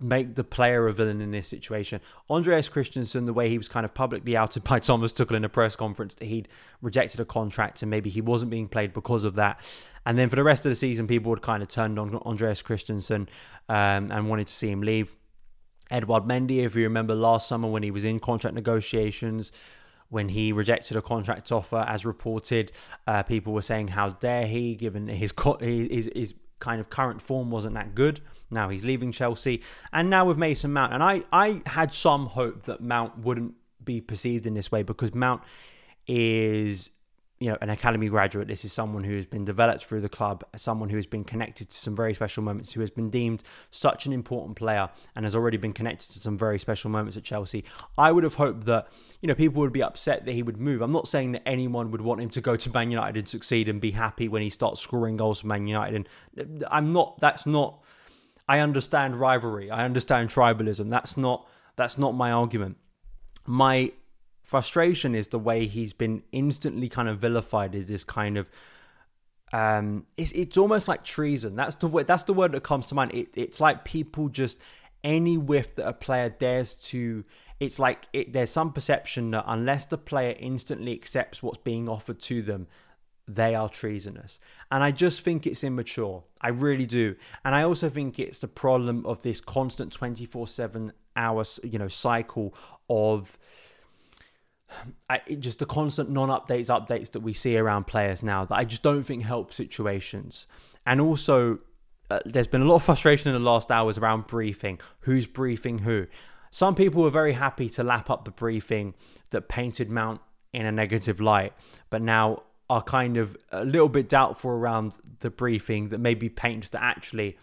make 0.00 0.36
the 0.36 0.44
player 0.44 0.86
a 0.86 0.92
villain 0.92 1.20
in 1.20 1.32
this 1.32 1.48
situation. 1.48 2.00
Andreas 2.30 2.68
Christensen, 2.68 3.26
the 3.26 3.32
way 3.32 3.48
he 3.48 3.58
was 3.58 3.68
kind 3.68 3.84
of 3.84 3.94
publicly 3.94 4.36
outed 4.36 4.64
by 4.64 4.78
Thomas 4.78 5.12
Tuchel 5.12 5.36
in 5.36 5.44
a 5.44 5.48
press 5.48 5.74
conference 5.74 6.14
that 6.16 6.26
he'd 6.26 6.48
rejected 6.80 7.20
a 7.20 7.24
contract 7.24 7.82
and 7.82 7.90
maybe 7.90 8.08
he 8.08 8.20
wasn't 8.20 8.50
being 8.50 8.68
played 8.68 8.92
because 8.92 9.24
of 9.24 9.34
that. 9.34 9.60
And 10.06 10.16
then 10.16 10.28
for 10.28 10.36
the 10.36 10.44
rest 10.44 10.64
of 10.64 10.70
the 10.70 10.76
season, 10.76 11.06
people 11.06 11.32
had 11.32 11.42
kind 11.42 11.62
of 11.62 11.68
turned 11.68 11.98
on 11.98 12.14
Andreas 12.16 12.62
Christensen 12.62 13.28
um, 13.68 14.10
and 14.12 14.28
wanted 14.28 14.46
to 14.46 14.52
see 14.52 14.70
him 14.70 14.82
leave. 14.82 15.14
Edouard 15.90 16.24
Mendy, 16.24 16.64
if 16.64 16.76
you 16.76 16.84
remember 16.84 17.14
last 17.14 17.48
summer 17.48 17.68
when 17.68 17.82
he 17.82 17.90
was 17.90 18.04
in 18.04 18.20
contract 18.20 18.54
negotiations, 18.54 19.52
when 20.10 20.30
he 20.30 20.52
rejected 20.52 20.96
a 20.96 21.02
contract 21.02 21.50
offer, 21.52 21.84
as 21.88 22.06
reported, 22.06 22.72
uh, 23.06 23.22
people 23.22 23.52
were 23.52 23.62
saying, 23.62 23.88
"How 23.88 24.10
dare 24.10 24.46
he?" 24.46 24.74
Given 24.74 25.08
his 25.08 25.34
his, 25.60 26.10
his 26.14 26.34
kind 26.58 26.80
of 26.80 26.90
current 26.90 27.22
form 27.22 27.50
wasn't 27.50 27.74
that 27.74 27.94
good. 27.94 28.20
Now 28.50 28.68
he's 28.68 28.84
leaving 28.84 29.12
Chelsea. 29.12 29.62
And 29.92 30.10
now 30.10 30.24
with 30.24 30.38
Mason 30.38 30.72
Mount. 30.72 30.92
And 30.92 31.02
I, 31.02 31.24
I 31.32 31.62
had 31.66 31.92
some 31.92 32.26
hope 32.26 32.64
that 32.64 32.80
Mount 32.80 33.18
wouldn't 33.18 33.54
be 33.84 34.00
perceived 34.00 34.46
in 34.46 34.54
this 34.54 34.72
way 34.72 34.82
because 34.82 35.14
Mount 35.14 35.42
is 36.06 36.90
you 37.40 37.48
know 37.48 37.56
an 37.60 37.70
academy 37.70 38.08
graduate. 38.08 38.48
This 38.48 38.64
is 38.64 38.72
someone 38.72 39.04
who 39.04 39.14
has 39.14 39.26
been 39.26 39.44
developed 39.44 39.84
through 39.84 40.00
the 40.00 40.08
club 40.08 40.44
someone 40.56 40.88
who 40.88 40.96
has 40.96 41.06
been 41.06 41.24
connected 41.24 41.70
to 41.70 41.76
some 41.76 41.94
very 41.94 42.12
special 42.14 42.42
moments 42.42 42.72
who 42.72 42.80
has 42.80 42.90
been 42.90 43.10
deemed 43.10 43.42
such 43.70 44.06
an 44.06 44.12
important 44.12 44.56
player 44.56 44.88
and 45.14 45.24
has 45.24 45.34
already 45.34 45.56
been 45.56 45.72
connected 45.72 46.10
to 46.12 46.18
some 46.18 46.36
very 46.36 46.58
special 46.58 46.90
moments 46.90 47.16
at 47.16 47.24
Chelsea. 47.24 47.64
I 47.96 48.12
would 48.12 48.24
have 48.24 48.34
hoped 48.34 48.66
that 48.66 48.88
you 49.20 49.28
know 49.28 49.34
people 49.34 49.60
would 49.60 49.72
be 49.72 49.82
upset 49.82 50.24
that 50.24 50.32
he 50.32 50.42
would 50.42 50.58
move. 50.58 50.82
I'm 50.82 50.92
not 50.92 51.06
saying 51.06 51.32
that 51.32 51.46
anyone 51.46 51.90
would 51.92 52.00
want 52.00 52.20
him 52.20 52.30
to 52.30 52.40
go 52.40 52.56
to 52.56 52.70
man 52.70 52.90
united 52.90 53.16
and 53.16 53.28
succeed 53.28 53.68
and 53.68 53.80
be 53.80 53.92
happy 53.92 54.28
when 54.28 54.42
he 54.42 54.50
starts 54.50 54.80
scoring 54.80 55.16
goals 55.16 55.40
for 55.40 55.46
man 55.46 55.66
united. 55.66 56.08
And 56.36 56.64
i'm 56.70 56.92
not 56.92 57.20
that's 57.20 57.46
not 57.46 57.82
i 58.48 58.58
understand 58.58 59.20
rivalry. 59.20 59.70
I 59.70 59.84
understand 59.84 60.30
tribalism. 60.30 60.90
That's 60.90 61.16
not 61.16 61.46
that's 61.76 61.98
not 61.98 62.12
my 62.12 62.32
argument. 62.32 62.78
My 63.46 63.92
frustration 64.48 65.14
is 65.14 65.28
the 65.28 65.38
way 65.38 65.66
he's 65.66 65.92
been 65.92 66.22
instantly 66.32 66.88
kind 66.88 67.06
of 67.06 67.18
vilified 67.18 67.74
as 67.74 67.84
this 67.84 68.02
kind 68.02 68.38
of 68.38 68.48
um 69.52 70.06
it's 70.16 70.32
it's 70.32 70.56
almost 70.56 70.88
like 70.88 71.04
treason. 71.04 71.54
That's 71.54 71.74
the 71.74 71.86
word 71.86 72.06
that's 72.06 72.22
the 72.22 72.32
word 72.32 72.52
that 72.52 72.62
comes 72.62 72.86
to 72.86 72.94
mind. 72.94 73.12
It, 73.12 73.36
it's 73.36 73.60
like 73.60 73.84
people 73.84 74.30
just 74.30 74.58
any 75.04 75.36
whiff 75.36 75.76
that 75.76 75.86
a 75.86 75.92
player 75.92 76.30
dares 76.30 76.72
to 76.72 77.26
it's 77.60 77.78
like 77.78 78.08
it, 78.14 78.32
there's 78.32 78.48
some 78.48 78.72
perception 78.72 79.32
that 79.32 79.44
unless 79.46 79.84
the 79.84 79.98
player 79.98 80.34
instantly 80.38 80.92
accepts 80.94 81.42
what's 81.42 81.58
being 81.58 81.86
offered 81.86 82.18
to 82.22 82.40
them 82.40 82.68
they 83.30 83.54
are 83.54 83.68
treasonous. 83.68 84.40
And 84.72 84.82
i 84.82 84.90
just 84.90 85.20
think 85.20 85.46
it's 85.46 85.62
immature. 85.62 86.24
I 86.40 86.48
really 86.48 86.86
do. 86.86 87.16
And 87.44 87.54
i 87.54 87.62
also 87.64 87.90
think 87.90 88.18
it's 88.18 88.38
the 88.38 88.48
problem 88.48 89.04
of 89.04 89.20
this 89.20 89.42
constant 89.42 89.92
24/7 89.92 90.92
hours 91.16 91.60
you 91.62 91.78
know 91.78 91.88
cycle 91.88 92.54
of 92.88 93.36
I, 95.08 95.20
just 95.38 95.58
the 95.58 95.66
constant 95.66 96.10
non-updates 96.10 96.66
updates 96.66 97.12
that 97.12 97.20
we 97.20 97.32
see 97.32 97.56
around 97.56 97.86
players 97.86 98.22
now 98.22 98.44
that 98.44 98.54
I 98.54 98.64
just 98.64 98.82
don't 98.82 99.02
think 99.02 99.22
help 99.22 99.52
situations. 99.52 100.46
And 100.84 101.00
also, 101.00 101.58
uh, 102.10 102.20
there's 102.24 102.46
been 102.46 102.62
a 102.62 102.66
lot 102.66 102.76
of 102.76 102.82
frustration 102.82 103.34
in 103.34 103.42
the 103.42 103.50
last 103.50 103.70
hours 103.70 103.98
around 103.98 104.26
briefing. 104.26 104.80
Who's 105.00 105.26
briefing 105.26 105.80
who? 105.80 106.06
Some 106.50 106.74
people 106.74 107.02
were 107.02 107.10
very 107.10 107.34
happy 107.34 107.68
to 107.70 107.82
lap 107.82 108.10
up 108.10 108.24
the 108.24 108.30
briefing 108.30 108.94
that 109.30 109.48
painted 109.48 109.90
Mount 109.90 110.20
in 110.52 110.64
a 110.64 110.72
negative 110.72 111.20
light, 111.20 111.52
but 111.90 112.00
now 112.00 112.42
are 112.70 112.82
kind 112.82 113.16
of 113.16 113.36
a 113.50 113.64
little 113.64 113.88
bit 113.88 114.08
doubtful 114.08 114.50
around 114.50 114.94
the 115.20 115.30
briefing 115.30 115.88
that 115.88 115.98
maybe 115.98 116.28
paints 116.28 116.68
that 116.70 116.82
actually 116.82 117.38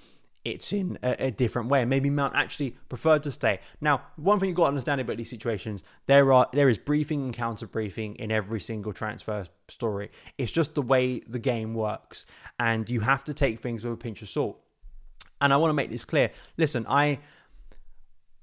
it's 0.45 0.71
in 0.71 0.97
a, 1.03 1.25
a, 1.25 1.31
different 1.31 1.69
way. 1.69 1.83
Maybe 1.86 2.09
Mount 2.09 2.36
actually 2.36 2.77
preferred 2.88 3.24
to 3.24 3.31
stay. 3.31 3.59
Now, 3.81 4.03
one 4.15 4.39
thing 4.39 4.47
you've 4.47 4.56
got 4.56 4.65
to 4.65 4.69
understand 4.69 5.01
about 5.01 5.18
these 5.18 5.30
situations, 5.30 5.81
there 6.06 6.31
are 6.31 6.47
there 6.53 6.69
is 6.69 6.77
briefing 6.77 7.24
and 7.24 7.33
counter 7.33 7.68
briefing 7.68 8.15
in 8.15 8.31
every 8.31 8.62
single 8.62 8.94
transfer 8.94 9.45
story. 9.68 10.12
It's 10.38 10.51
just 10.51 10.75
the 10.75 10.83
way 10.83 11.19
the 11.27 11.39
game 11.39 11.74
works, 11.74 12.25
and 12.59 12.89
you 12.89 13.01
have 13.01 13.24
to 13.25 13.33
take 13.33 13.59
things 13.59 13.83
with 13.83 13.94
a 13.94 13.97
pinch 13.97 14.21
of 14.21 14.30
salt. 14.30 14.62
And 15.42 15.51
I 15.51 15.57
want 15.57 15.69
to 15.71 15.74
make 15.74 15.89
this 15.89 16.06
clear. 16.06 16.31
Listen, 16.57 16.86
I 16.88 17.19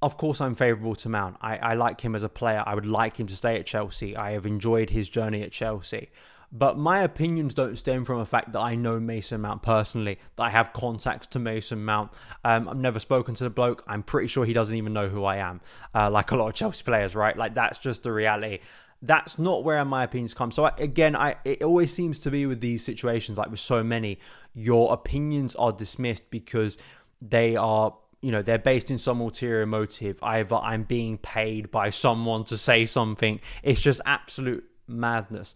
of 0.03 0.17
course 0.17 0.41
I'm 0.41 0.57
favourable 0.57 0.97
to 0.97 1.09
Mount. 1.09 1.37
I, 1.41 1.57
I 1.59 1.75
like 1.75 2.01
him 2.01 2.17
as 2.17 2.25
a 2.25 2.29
player. 2.29 2.65
I 2.67 2.75
would 2.75 2.87
like 2.87 3.19
him 3.19 3.29
to 3.29 3.37
stay 3.37 3.57
at 3.57 3.67
Chelsea. 3.67 4.17
I 4.17 4.33
have 4.33 4.45
enjoyed 4.45 4.91
his 4.91 5.09
journey 5.09 5.43
at 5.43 5.53
Chelsea. 5.53 6.11
But 6.55 6.77
my 6.77 7.01
opinions 7.01 7.55
don't 7.55 7.77
stem 7.77 8.05
from 8.05 8.19
the 8.19 8.27
fact 8.27 8.53
that 8.53 8.61
I 8.61 8.75
know 8.75 9.01
Mason 9.01 9.41
Mount 9.41 9.63
personally, 9.63 10.19
that 10.37 10.43
I 10.43 10.51
have 10.51 10.75
contacts 10.75 11.27
to 11.29 11.39
Mason 11.39 11.83
Mount. 11.83 12.11
Um, 12.45 12.69
I've 12.69 12.77
never 12.77 12.99
spoken 12.99 13.35
to 13.37 13.45
the 13.45 13.51
bloke. 13.51 13.83
I'm 13.87 14.03
pretty 14.03 14.29
sure 14.29 14.45
he 14.45 14.53
doesn't 14.53 14.77
even 14.77 14.93
know 14.93 15.09
who 15.09 15.25
I 15.25 15.37
am, 15.37 15.63
uh, 15.95 16.11
like 16.11 16.31
a 16.31 16.37
lot 16.37 16.49
of 16.49 16.55
Chelsea 16.63 16.85
players, 16.85 17.15
right? 17.15 17.37
Like 17.37 17.55
that's 17.55 17.79
just 17.79 18.03
the 18.03 18.13
reality. 18.13 18.59
That's 19.01 19.39
not 19.39 19.65
where 19.65 19.83
my 19.85 20.05
opinions 20.05 20.35
come. 20.35 20.53
So 20.53 20.65
I, 20.65 20.73
again, 20.77 21.17
I 21.17 21.37
it 21.45 21.63
always 21.63 21.93
seems 21.93 22.19
to 22.21 22.31
be 22.31 22.45
with 22.45 22.61
these 22.61 22.85
situations, 22.85 23.39
like 23.39 23.51
with 23.51 23.59
so 23.59 23.83
many, 23.83 24.19
your 24.55 24.93
opinions 24.93 25.57
are 25.57 25.73
dismissed 25.73 26.31
because 26.31 26.77
they 27.23 27.57
are 27.57 27.97
you 28.21 28.31
know 28.31 28.43
they're 28.43 28.59
based 28.59 28.91
in 28.91 28.99
some 28.99 29.21
ulterior 29.21 29.67
motive 29.67 30.19
either 30.23 30.55
i'm 30.57 30.85
being 30.85 31.19
paid 31.19 31.71
by 31.71 31.91
someone 31.91 32.45
to 32.45 32.57
say 32.57 32.87
something 32.87 33.41
it's 33.63 33.81
just 33.81 34.01
absolute 34.07 34.65
madness 34.87 35.55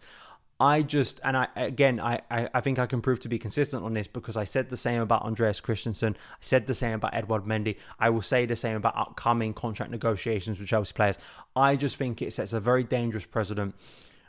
I 0.59 0.81
just 0.81 1.19
and 1.23 1.37
I 1.37 1.47
again 1.55 1.99
I, 1.99 2.21
I 2.31 2.61
think 2.61 2.79
I 2.79 2.87
can 2.87 3.01
prove 3.01 3.19
to 3.21 3.29
be 3.29 3.37
consistent 3.37 3.83
on 3.83 3.93
this 3.93 4.07
because 4.07 4.35
I 4.35 4.43
said 4.43 4.69
the 4.69 4.77
same 4.77 5.01
about 5.01 5.21
Andreas 5.21 5.59
Christensen. 5.59 6.17
I 6.17 6.37
said 6.39 6.65
the 6.65 6.73
same 6.73 6.93
about 6.93 7.13
Edouard 7.13 7.43
Mendy. 7.43 7.77
I 7.99 8.09
will 8.09 8.23
say 8.23 8.45
the 8.45 8.55
same 8.55 8.75
about 8.75 8.97
upcoming 8.97 9.53
contract 9.53 9.91
negotiations 9.91 10.59
with 10.59 10.67
Chelsea 10.67 10.93
players. 10.93 11.19
I 11.55 11.75
just 11.75 11.95
think 11.95 12.21
it 12.21 12.33
sets 12.33 12.53
a 12.53 12.59
very 12.59 12.83
dangerous 12.83 13.25
precedent 13.25 13.75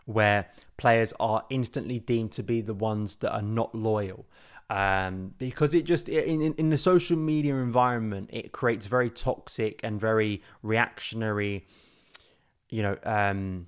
where 0.04 0.46
players 0.76 1.14
are 1.18 1.44
instantly 1.48 1.98
deemed 1.98 2.32
to 2.32 2.42
be 2.42 2.60
the 2.60 2.74
ones 2.74 3.16
that 3.16 3.32
are 3.32 3.42
not 3.42 3.74
loyal. 3.74 4.26
Um, 4.70 5.34
because 5.38 5.74
it 5.74 5.84
just 5.86 6.10
in, 6.10 6.42
in, 6.42 6.54
in 6.54 6.68
the 6.68 6.76
social 6.76 7.16
media 7.16 7.54
environment 7.54 8.28
it 8.30 8.52
creates 8.52 8.86
very 8.86 9.08
toxic 9.08 9.80
and 9.82 9.98
very 9.98 10.42
reactionary 10.62 11.64
you 12.68 12.82
know 12.82 12.98
um, 13.02 13.66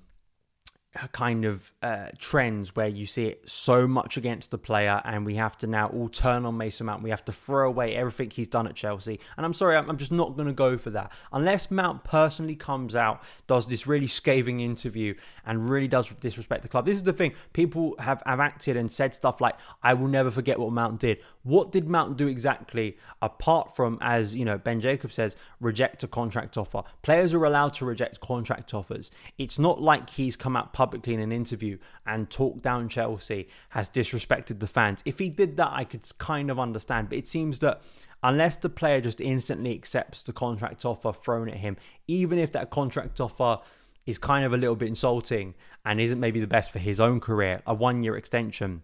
kind 1.13 1.45
of 1.45 1.71
uh, 1.81 2.07
trends 2.17 2.75
where 2.75 2.87
you 2.87 3.05
see 3.05 3.25
it 3.25 3.49
so 3.49 3.87
much 3.87 4.17
against 4.17 4.51
the 4.51 4.57
player, 4.57 5.01
and 5.05 5.25
we 5.25 5.35
have 5.35 5.57
to 5.59 5.67
now 5.67 5.87
all 5.87 6.09
turn 6.09 6.45
on 6.45 6.57
Mason 6.57 6.85
Mount. 6.85 7.01
We 7.01 7.09
have 7.11 7.23
to 7.25 7.31
throw 7.31 7.67
away 7.69 7.95
everything 7.95 8.29
he's 8.29 8.49
done 8.49 8.67
at 8.67 8.75
Chelsea. 8.75 9.19
And 9.37 9.45
I'm 9.45 9.53
sorry, 9.53 9.77
I'm 9.77 9.97
just 9.97 10.11
not 10.11 10.35
going 10.35 10.47
to 10.47 10.53
go 10.53 10.77
for 10.77 10.89
that. 10.89 11.11
Unless 11.31 11.71
Mount 11.71 12.03
personally 12.03 12.55
comes 12.55 12.95
out, 12.95 13.23
does 13.47 13.67
this 13.67 13.87
really 13.87 14.07
scathing 14.07 14.59
interview, 14.59 15.13
and 15.45 15.69
really 15.69 15.87
does 15.87 16.09
disrespect 16.19 16.63
the 16.63 16.69
club. 16.69 16.85
This 16.85 16.97
is 16.97 17.03
the 17.03 17.13
thing. 17.13 17.33
People 17.53 17.95
have, 17.99 18.21
have 18.25 18.39
acted 18.39 18.77
and 18.77 18.91
said 18.91 19.13
stuff 19.13 19.41
like, 19.41 19.55
I 19.83 19.93
will 19.93 20.07
never 20.07 20.31
forget 20.31 20.59
what 20.59 20.71
Mount 20.71 20.99
did. 20.99 21.19
What 21.43 21.71
did 21.71 21.87
Mount 21.87 22.17
do 22.17 22.27
exactly, 22.27 22.97
apart 23.21 23.75
from, 23.75 23.97
as 24.01 24.35
you 24.35 24.45
know, 24.45 24.57
Ben 24.57 24.79
Jacob 24.79 25.11
says, 25.11 25.35
reject 25.59 26.03
a 26.03 26.07
contract 26.07 26.57
offer? 26.57 26.83
Players 27.01 27.33
are 27.33 27.45
allowed 27.45 27.73
to 27.75 27.85
reject 27.85 28.19
contract 28.19 28.73
offers. 28.73 29.11
It's 29.37 29.57
not 29.57 29.81
like 29.81 30.11
he's 30.11 30.35
come 30.35 30.55
out 30.55 30.73
publicly 30.73 31.13
in 31.13 31.19
an 31.19 31.31
interview 31.31 31.77
and 32.05 32.29
talked 32.29 32.61
down 32.61 32.89
Chelsea, 32.89 33.47
has 33.69 33.89
disrespected 33.89 34.59
the 34.59 34.67
fans. 34.67 35.01
If 35.05 35.19
he 35.19 35.29
did 35.29 35.57
that, 35.57 35.71
I 35.71 35.83
could 35.83 36.07
kind 36.17 36.51
of 36.51 36.59
understand. 36.59 37.09
But 37.09 37.17
it 37.17 37.27
seems 37.27 37.59
that 37.59 37.81
unless 38.23 38.57
the 38.57 38.69
player 38.69 39.01
just 39.01 39.21
instantly 39.21 39.73
accepts 39.73 40.21
the 40.21 40.33
contract 40.33 40.85
offer 40.85 41.11
thrown 41.11 41.49
at 41.49 41.57
him, 41.57 41.77
even 42.07 42.37
if 42.37 42.51
that 42.51 42.69
contract 42.69 43.19
offer 43.19 43.59
is 44.05 44.17
kind 44.17 44.45
of 44.45 44.53
a 44.53 44.57
little 44.57 44.75
bit 44.75 44.89
insulting 44.89 45.53
and 45.85 45.99
isn't 45.99 46.19
maybe 46.19 46.39
the 46.39 46.47
best 46.47 46.71
for 46.71 46.79
his 46.79 46.99
own 46.99 47.19
career, 47.19 47.61
a 47.65 47.73
one 47.73 48.03
year 48.03 48.17
extension. 48.17 48.81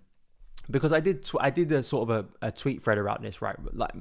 Because 0.70 0.92
I 0.92 1.00
did, 1.00 1.24
tw- 1.24 1.38
I 1.40 1.50
did 1.50 1.72
a 1.72 1.82
sort 1.82 2.10
of 2.10 2.26
a, 2.42 2.48
a 2.48 2.52
tweet 2.52 2.84
thread 2.84 2.98
about 2.98 3.22
this, 3.22 3.42
right? 3.42 3.56
Like, 3.74 3.94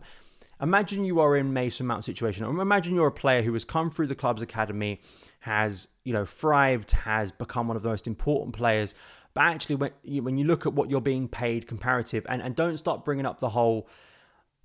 imagine 0.60 1.04
you 1.04 1.20
are 1.20 1.36
in 1.36 1.52
Mason 1.52 1.86
Mount 1.86 2.04
situation. 2.04 2.44
Imagine 2.44 2.94
you're 2.94 3.06
a 3.06 3.12
player 3.12 3.42
who 3.42 3.52
has 3.52 3.64
come 3.64 3.90
through 3.90 4.08
the 4.08 4.14
club's 4.14 4.42
academy, 4.42 5.00
has 5.40 5.88
you 6.04 6.12
know 6.12 6.24
thrived, 6.24 6.90
has 6.92 7.32
become 7.32 7.68
one 7.68 7.76
of 7.76 7.82
the 7.82 7.88
most 7.88 8.06
important 8.06 8.54
players. 8.54 8.94
But 9.34 9.42
actually, 9.42 9.76
when 9.76 9.90
you, 10.02 10.22
when 10.22 10.38
you 10.38 10.44
look 10.44 10.66
at 10.66 10.72
what 10.72 10.90
you're 10.90 11.00
being 11.00 11.28
paid 11.28 11.66
comparative, 11.66 12.26
and, 12.28 12.42
and 12.42 12.56
don't 12.56 12.78
start 12.78 13.04
bringing 13.04 13.26
up 13.26 13.38
the 13.38 13.50
whole 13.50 13.86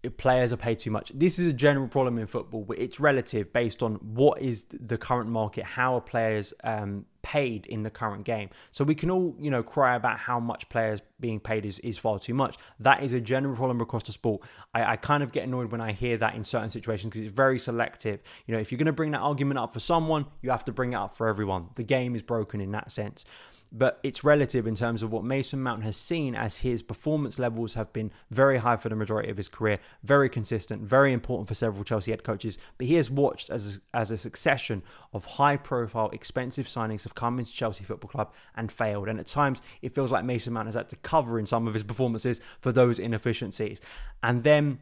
players 0.09 0.51
are 0.51 0.57
paid 0.57 0.79
too 0.79 0.89
much. 0.89 1.11
This 1.13 1.37
is 1.37 1.47
a 1.47 1.53
general 1.53 1.87
problem 1.87 2.17
in 2.17 2.25
football. 2.25 2.63
but 2.63 2.79
It's 2.79 2.99
relative 2.99 3.53
based 3.53 3.83
on 3.83 3.95
what 3.95 4.41
is 4.41 4.65
the 4.71 4.97
current 4.97 5.29
market, 5.29 5.63
how 5.63 5.95
are 5.95 6.01
players 6.01 6.53
um, 6.63 7.05
paid 7.21 7.67
in 7.67 7.83
the 7.83 7.91
current 7.91 8.23
game. 8.23 8.49
So 8.71 8.83
we 8.83 8.95
can 8.95 9.11
all, 9.11 9.35
you 9.39 9.51
know, 9.51 9.61
cry 9.61 9.95
about 9.95 10.17
how 10.17 10.39
much 10.39 10.67
players 10.69 11.01
being 11.19 11.39
paid 11.39 11.67
is, 11.67 11.77
is 11.79 11.99
far 11.99 12.17
too 12.17 12.33
much. 12.33 12.57
That 12.79 13.03
is 13.03 13.13
a 13.13 13.21
general 13.21 13.55
problem 13.55 13.79
across 13.79 14.03
the 14.03 14.11
sport. 14.11 14.41
I, 14.73 14.93
I 14.93 14.95
kind 14.95 15.21
of 15.21 15.31
get 15.31 15.43
annoyed 15.43 15.71
when 15.71 15.81
I 15.81 15.91
hear 15.91 16.17
that 16.17 16.33
in 16.33 16.45
certain 16.45 16.71
situations 16.71 17.11
because 17.11 17.27
it's 17.27 17.35
very 17.35 17.59
selective. 17.59 18.21
You 18.47 18.55
know, 18.55 18.59
if 18.59 18.71
you're 18.71 18.79
going 18.79 18.87
to 18.87 18.93
bring 18.93 19.11
that 19.11 19.21
argument 19.21 19.59
up 19.59 19.71
for 19.71 19.79
someone, 19.79 20.25
you 20.41 20.49
have 20.49 20.65
to 20.65 20.71
bring 20.71 20.93
it 20.93 20.97
up 20.97 21.15
for 21.15 21.27
everyone. 21.27 21.67
The 21.75 21.83
game 21.83 22.15
is 22.15 22.23
broken 22.23 22.59
in 22.59 22.71
that 22.71 22.91
sense 22.91 23.23
but 23.71 23.99
it's 24.03 24.23
relative 24.23 24.67
in 24.67 24.75
terms 24.75 25.01
of 25.01 25.11
what 25.11 25.23
Mason 25.23 25.61
Mount 25.61 25.83
has 25.83 25.95
seen 25.95 26.35
as 26.35 26.57
his 26.57 26.83
performance 26.83 27.39
levels 27.39 27.75
have 27.75 27.93
been 27.93 28.11
very 28.29 28.57
high 28.57 28.75
for 28.75 28.89
the 28.89 28.95
majority 28.95 29.29
of 29.29 29.37
his 29.37 29.47
career, 29.47 29.79
very 30.03 30.29
consistent, 30.29 30.81
very 30.81 31.13
important 31.13 31.47
for 31.47 31.53
several 31.53 31.85
Chelsea 31.85 32.11
head 32.11 32.23
coaches. 32.23 32.57
But 32.77 32.87
he 32.87 32.95
has 32.95 33.09
watched 33.09 33.49
as 33.49 33.77
a, 33.93 33.97
as 33.97 34.11
a 34.11 34.17
succession 34.17 34.83
of 35.13 35.23
high 35.25 35.55
profile, 35.55 36.09
expensive 36.09 36.67
signings 36.67 37.03
have 37.03 37.15
come 37.15 37.39
into 37.39 37.53
Chelsea 37.53 37.85
Football 37.85 38.09
Club 38.09 38.33
and 38.55 38.69
failed. 38.69 39.07
And 39.07 39.19
at 39.19 39.27
times, 39.27 39.61
it 39.81 39.95
feels 39.95 40.11
like 40.11 40.25
Mason 40.25 40.51
Mount 40.51 40.67
has 40.67 40.75
had 40.75 40.89
to 40.89 40.97
cover 40.97 41.39
in 41.39 41.45
some 41.45 41.65
of 41.65 41.73
his 41.73 41.83
performances 41.83 42.41
for 42.59 42.73
those 42.73 42.99
inefficiencies. 42.99 43.79
And 44.21 44.43
then 44.43 44.79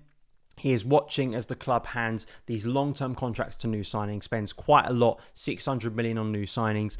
he 0.57 0.73
is 0.73 0.83
watching 0.83 1.35
as 1.35 1.45
the 1.45 1.55
club 1.55 1.85
hands 1.87 2.25
these 2.47 2.65
long-term 2.65 3.13
contracts 3.13 3.55
to 3.57 3.67
new 3.67 3.81
signings, 3.81 4.23
spends 4.23 4.51
quite 4.51 4.87
a 4.87 4.93
lot, 4.93 5.21
600 5.35 5.95
million 5.95 6.17
on 6.17 6.31
new 6.31 6.45
signings 6.45 6.97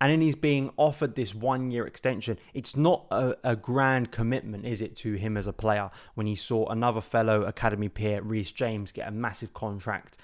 and 0.00 0.12
then 0.12 0.20
he's 0.20 0.36
being 0.36 0.70
offered 0.76 1.14
this 1.14 1.34
one 1.34 1.70
year 1.70 1.86
extension. 1.86 2.38
It's 2.52 2.76
not 2.76 3.06
a, 3.10 3.36
a, 3.42 3.56
grand 3.56 4.12
commitment, 4.12 4.66
is 4.66 4.82
it, 4.82 4.94
to 4.96 5.14
him 5.14 5.36
as 5.36 5.46
a 5.46 5.52
player 5.52 5.90
when 6.14 6.26
he 6.26 6.34
saw 6.34 6.66
another 6.68 7.00
fellow 7.00 7.44
academy 7.44 7.88
peer, 7.88 8.20
Reece 8.20 8.52
James, 8.52 8.92
get 8.92 9.08
a 9.08 9.10
massive 9.10 9.54
contract 9.54 10.18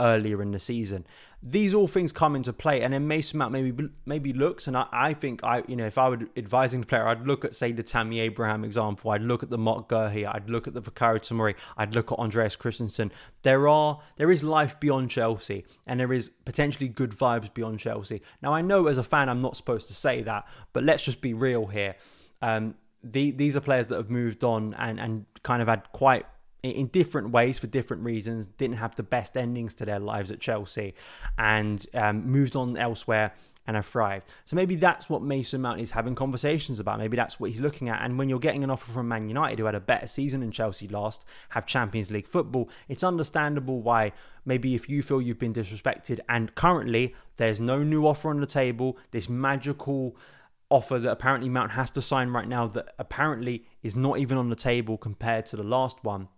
earlier 0.00 0.40
in 0.40 0.52
the 0.52 0.58
season. 0.58 1.06
These 1.40 1.72
all 1.72 1.86
things 1.86 2.10
come 2.10 2.34
into 2.34 2.52
play, 2.52 2.82
and 2.82 2.92
then 2.92 3.06
Mason 3.06 3.38
Mount 3.38 3.52
maybe 3.52 3.88
maybe 4.04 4.32
looks, 4.32 4.66
and 4.66 4.76
I, 4.76 4.86
I 4.90 5.12
think 5.12 5.44
I 5.44 5.62
you 5.68 5.76
know 5.76 5.86
if 5.86 5.96
I 5.96 6.08
were 6.08 6.18
advising 6.36 6.80
the 6.80 6.86
player, 6.86 7.06
I'd 7.06 7.26
look 7.26 7.44
at 7.44 7.54
say 7.54 7.70
the 7.70 7.84
Tammy 7.84 8.18
Abraham 8.20 8.64
example, 8.64 9.12
I'd 9.12 9.22
look 9.22 9.44
at 9.44 9.50
the 9.50 9.58
Marc 9.58 9.88
Guéhi, 9.88 10.26
I'd 10.26 10.50
look 10.50 10.66
at 10.66 10.74
the 10.74 10.82
Fikayo 10.82 11.18
Tomori, 11.20 11.54
I'd 11.76 11.94
look 11.94 12.10
at 12.10 12.18
Andreas 12.18 12.56
Christensen. 12.56 13.12
There 13.44 13.68
are 13.68 14.00
there 14.16 14.32
is 14.32 14.42
life 14.42 14.80
beyond 14.80 15.10
Chelsea, 15.10 15.64
and 15.86 16.00
there 16.00 16.12
is 16.12 16.30
potentially 16.44 16.88
good 16.88 17.12
vibes 17.12 17.52
beyond 17.54 17.78
Chelsea. 17.78 18.20
Now 18.42 18.52
I 18.52 18.60
know 18.60 18.88
as 18.88 18.98
a 18.98 19.04
fan 19.04 19.28
I'm 19.28 19.40
not 19.40 19.56
supposed 19.56 19.86
to 19.88 19.94
say 19.94 20.22
that, 20.22 20.44
but 20.72 20.82
let's 20.82 21.04
just 21.04 21.20
be 21.20 21.34
real 21.34 21.66
here. 21.66 21.94
Um, 22.42 22.74
the, 23.02 23.30
these 23.30 23.56
are 23.56 23.60
players 23.60 23.86
that 23.88 23.96
have 23.96 24.10
moved 24.10 24.42
on 24.44 24.74
and, 24.74 24.98
and 24.98 25.26
kind 25.42 25.62
of 25.62 25.68
had 25.68 25.92
quite 25.92 26.26
in 26.62 26.88
different 26.88 27.30
ways 27.30 27.58
for 27.58 27.66
different 27.66 28.02
reasons, 28.02 28.46
didn't 28.46 28.76
have 28.76 28.96
the 28.96 29.02
best 29.02 29.36
endings 29.36 29.74
to 29.74 29.84
their 29.84 30.00
lives 30.00 30.30
at 30.30 30.40
Chelsea 30.40 30.94
and 31.38 31.86
um, 31.94 32.26
moved 32.30 32.56
on 32.56 32.76
elsewhere 32.76 33.32
and 33.68 33.76
have 33.76 33.86
thrived. 33.86 34.26
So 34.46 34.56
maybe 34.56 34.76
that's 34.76 35.10
what 35.10 35.22
Mason 35.22 35.60
Mount 35.60 35.78
is 35.78 35.90
having 35.90 36.14
conversations 36.14 36.80
about. 36.80 36.98
Maybe 36.98 37.18
that's 37.18 37.38
what 37.38 37.50
he's 37.50 37.60
looking 37.60 37.90
at. 37.90 38.02
And 38.02 38.18
when 38.18 38.30
you're 38.30 38.38
getting 38.38 38.64
an 38.64 38.70
offer 38.70 38.90
from 38.90 39.08
Man 39.08 39.28
United, 39.28 39.58
who 39.58 39.66
had 39.66 39.74
a 39.74 39.80
better 39.80 40.06
season 40.06 40.40
than 40.40 40.50
Chelsea 40.50 40.88
last, 40.88 41.22
have 41.50 41.66
Champions 41.66 42.10
League 42.10 42.26
football, 42.26 42.70
it's 42.88 43.04
understandable 43.04 43.82
why 43.82 44.12
maybe 44.46 44.74
if 44.74 44.88
you 44.88 45.02
feel 45.02 45.20
you've 45.20 45.38
been 45.38 45.52
disrespected 45.52 46.18
and 46.30 46.54
currently 46.54 47.14
there's 47.36 47.60
no 47.60 47.82
new 47.82 48.06
offer 48.06 48.30
on 48.30 48.40
the 48.40 48.46
table, 48.46 48.96
this 49.10 49.28
magical 49.28 50.16
offer 50.70 50.98
that 50.98 51.10
apparently 51.10 51.50
Mount 51.50 51.72
has 51.72 51.90
to 51.90 52.00
sign 52.00 52.30
right 52.30 52.48
now 52.48 52.66
that 52.68 52.94
apparently 52.98 53.64
is 53.82 53.94
not 53.94 54.18
even 54.18 54.38
on 54.38 54.48
the 54.48 54.56
table 54.56 54.96
compared 54.96 55.44
to 55.44 55.56
the 55.56 55.62
last 55.62 56.02
one 56.02 56.28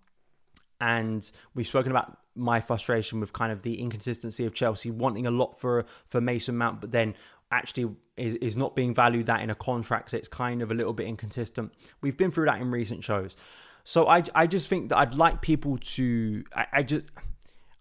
and 0.80 1.30
we've 1.54 1.66
spoken 1.66 1.90
about 1.90 2.18
my 2.34 2.60
frustration 2.60 3.20
with 3.20 3.32
kind 3.32 3.52
of 3.52 3.62
the 3.62 3.80
inconsistency 3.80 4.46
of 4.46 4.54
Chelsea 4.54 4.90
wanting 4.90 5.26
a 5.26 5.30
lot 5.30 5.60
for 5.60 5.84
for 6.06 6.20
Mason 6.20 6.56
Mount, 6.56 6.80
but 6.80 6.90
then 6.90 7.14
actually 7.50 7.94
is, 8.16 8.34
is 8.36 8.56
not 8.56 8.76
being 8.76 8.94
valued 8.94 9.26
that 9.26 9.40
in 9.40 9.50
a 9.50 9.54
contract. 9.54 10.10
So 10.10 10.16
it's 10.16 10.28
kind 10.28 10.62
of 10.62 10.70
a 10.70 10.74
little 10.74 10.92
bit 10.92 11.06
inconsistent. 11.06 11.72
We've 12.00 12.16
been 12.16 12.30
through 12.30 12.46
that 12.46 12.60
in 12.60 12.70
recent 12.70 13.02
shows. 13.02 13.36
So 13.82 14.06
I, 14.06 14.22
I 14.34 14.46
just 14.46 14.68
think 14.68 14.90
that 14.90 14.98
I'd 14.98 15.14
like 15.14 15.40
people 15.40 15.78
to 15.78 16.44
I, 16.54 16.66
I 16.72 16.82
just 16.82 17.06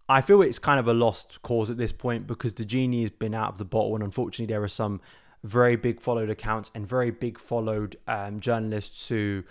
I 0.07 0.21
feel 0.21 0.41
it's 0.41 0.59
kind 0.59 0.79
of 0.79 0.87
a 0.87 0.93
lost 0.93 1.41
cause 1.43 1.69
at 1.69 1.77
this 1.77 1.91
point 1.91 2.25
because 2.25 2.53
the 2.53 2.65
genie 2.65 3.01
has 3.01 3.11
been 3.11 3.35
out 3.35 3.49
of 3.49 3.57
the 3.57 3.65
bottle 3.65 3.95
and 3.95 4.03
unfortunately 4.03 4.51
there 4.51 4.63
are 4.63 4.67
some 4.67 5.01
very 5.43 5.75
big 5.75 6.01
followed 6.01 6.29
accounts 6.29 6.71
and 6.73 6.87
very 6.87 7.11
big 7.11 7.39
followed 7.39 7.95
um, 8.07 8.39
journalists 8.39 9.07
who 9.07 9.43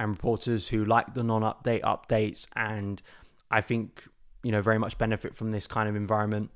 and 0.00 0.10
reporters 0.10 0.68
who 0.68 0.84
like 0.84 1.14
the 1.14 1.22
non-update 1.22 1.82
updates 1.82 2.46
and 2.56 3.02
I 3.50 3.60
think 3.60 4.08
you 4.42 4.50
know 4.50 4.62
very 4.62 4.78
much 4.78 4.96
benefit 4.96 5.36
from 5.36 5.52
this 5.52 5.66
kind 5.66 5.88
of 5.88 5.94
environment. 5.94 6.50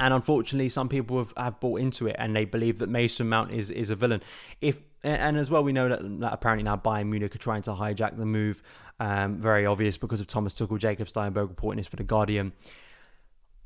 And 0.00 0.14
unfortunately, 0.14 0.68
some 0.68 0.88
people 0.88 1.18
have, 1.18 1.32
have 1.36 1.58
bought 1.58 1.80
into 1.80 2.06
it 2.06 2.14
and 2.20 2.36
they 2.36 2.44
believe 2.44 2.78
that 2.78 2.88
Mason 2.88 3.28
Mount 3.28 3.50
is, 3.50 3.68
is 3.68 3.90
a 3.90 3.96
villain. 3.96 4.22
If 4.60 4.78
and 5.02 5.36
as 5.36 5.50
well, 5.50 5.64
we 5.64 5.72
know 5.72 5.88
that, 5.88 6.20
that 6.20 6.32
apparently 6.32 6.62
now 6.62 6.76
Bayern 6.76 7.08
Munich 7.08 7.34
are 7.34 7.38
trying 7.38 7.62
to 7.62 7.70
hijack 7.72 8.16
the 8.16 8.26
move. 8.26 8.62
Um, 9.00 9.38
very 9.38 9.64
obvious 9.64 9.96
because 9.96 10.20
of 10.20 10.26
Thomas 10.26 10.54
Tuchel, 10.54 10.78
Jacob 10.78 11.08
Steinberg 11.08 11.48
reporting 11.48 11.78
this 11.78 11.86
for 11.86 11.96
the 11.96 12.04
Guardian. 12.04 12.52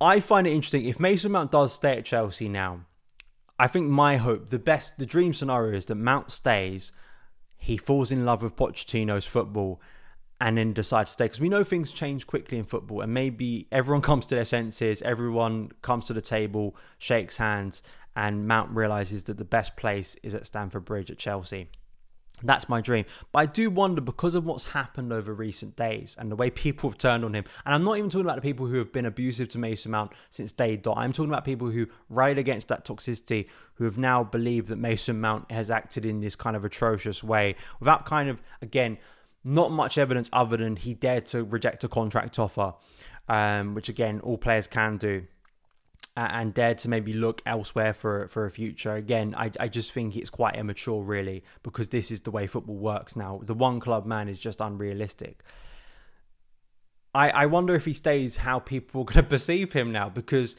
I 0.00 0.20
find 0.20 0.46
it 0.46 0.52
interesting 0.52 0.84
if 0.84 1.00
Mason 1.00 1.32
Mount 1.32 1.50
does 1.50 1.72
stay 1.72 1.98
at 1.98 2.04
Chelsea 2.04 2.48
now. 2.48 2.86
I 3.58 3.66
think 3.66 3.88
my 3.88 4.16
hope, 4.16 4.48
the 4.48 4.58
best, 4.58 4.98
the 4.98 5.06
dream 5.06 5.34
scenario 5.34 5.76
is 5.76 5.86
that 5.86 5.94
Mount 5.94 6.30
stays 6.30 6.92
he 7.62 7.76
falls 7.76 8.10
in 8.10 8.24
love 8.24 8.42
with 8.42 8.56
Pochettino's 8.56 9.24
football 9.24 9.80
and 10.40 10.58
then 10.58 10.72
decides 10.72 11.10
to 11.10 11.12
stay. 11.12 11.24
Because 11.26 11.40
we 11.40 11.48
know 11.48 11.62
things 11.62 11.92
change 11.92 12.26
quickly 12.26 12.58
in 12.58 12.64
football 12.64 13.02
and 13.02 13.14
maybe 13.14 13.68
everyone 13.70 14.02
comes 14.02 14.26
to 14.26 14.34
their 14.34 14.44
senses 14.44 15.00
everyone 15.02 15.70
comes 15.80 16.06
to 16.06 16.12
the 16.12 16.20
table 16.20 16.74
shakes 16.98 17.36
hands 17.36 17.80
and 18.16 18.48
mount 18.48 18.68
realizes 18.72 19.22
that 19.24 19.36
the 19.36 19.44
best 19.44 19.76
place 19.76 20.16
is 20.24 20.34
at 20.34 20.44
stamford 20.44 20.84
bridge 20.84 21.08
at 21.08 21.18
chelsea 21.18 21.68
that's 22.42 22.68
my 22.68 22.80
dream. 22.80 23.04
But 23.30 23.38
I 23.38 23.46
do 23.46 23.70
wonder 23.70 24.00
because 24.00 24.34
of 24.34 24.44
what's 24.44 24.66
happened 24.66 25.12
over 25.12 25.32
recent 25.32 25.76
days 25.76 26.16
and 26.18 26.30
the 26.30 26.36
way 26.36 26.50
people 26.50 26.90
have 26.90 26.98
turned 26.98 27.24
on 27.24 27.34
him. 27.34 27.44
And 27.64 27.74
I'm 27.74 27.84
not 27.84 27.98
even 27.98 28.10
talking 28.10 28.26
about 28.26 28.36
the 28.36 28.42
people 28.42 28.66
who 28.66 28.78
have 28.78 28.92
been 28.92 29.06
abusive 29.06 29.48
to 29.50 29.58
Mason 29.58 29.90
Mount 29.90 30.12
since 30.30 30.52
day 30.52 30.76
dot. 30.76 30.98
I'm 30.98 31.12
talking 31.12 31.30
about 31.30 31.44
people 31.44 31.70
who 31.70 31.86
ride 32.08 32.38
against 32.38 32.68
that 32.68 32.84
toxicity, 32.84 33.48
who 33.74 33.84
have 33.84 33.98
now 33.98 34.24
believed 34.24 34.68
that 34.68 34.76
Mason 34.76 35.20
Mount 35.20 35.50
has 35.50 35.70
acted 35.70 36.04
in 36.06 36.20
this 36.20 36.36
kind 36.36 36.56
of 36.56 36.64
atrocious 36.64 37.22
way 37.22 37.56
without 37.80 38.06
kind 38.06 38.28
of, 38.28 38.42
again, 38.60 38.98
not 39.44 39.72
much 39.72 39.98
evidence 39.98 40.30
other 40.32 40.56
than 40.56 40.76
he 40.76 40.94
dared 40.94 41.26
to 41.26 41.42
reject 41.42 41.82
a 41.84 41.88
contract 41.88 42.38
offer, 42.38 42.74
um, 43.28 43.74
which 43.74 43.88
again, 43.88 44.20
all 44.20 44.38
players 44.38 44.66
can 44.66 44.96
do 44.96 45.26
and 46.16 46.52
dare 46.52 46.74
to 46.74 46.88
maybe 46.88 47.12
look 47.12 47.42
elsewhere 47.46 47.94
for 47.94 48.28
for 48.28 48.44
a 48.44 48.50
future. 48.50 48.94
Again, 48.94 49.34
I, 49.36 49.50
I 49.58 49.68
just 49.68 49.92
think 49.92 50.16
it's 50.16 50.30
quite 50.30 50.56
immature, 50.56 51.02
really, 51.02 51.42
because 51.62 51.88
this 51.88 52.10
is 52.10 52.20
the 52.20 52.30
way 52.30 52.46
football 52.46 52.76
works 52.76 53.16
now. 53.16 53.40
The 53.42 53.54
one 53.54 53.80
club 53.80 54.04
man 54.04 54.28
is 54.28 54.38
just 54.38 54.60
unrealistic. 54.60 55.42
I, 57.14 57.30
I 57.30 57.46
wonder 57.46 57.74
if 57.74 57.84
he 57.84 57.94
stays, 57.94 58.38
how 58.38 58.58
people 58.58 59.02
are 59.02 59.04
going 59.12 59.24
to 59.24 59.30
perceive 59.30 59.72
him 59.72 59.92
now, 59.92 60.08
because 60.08 60.56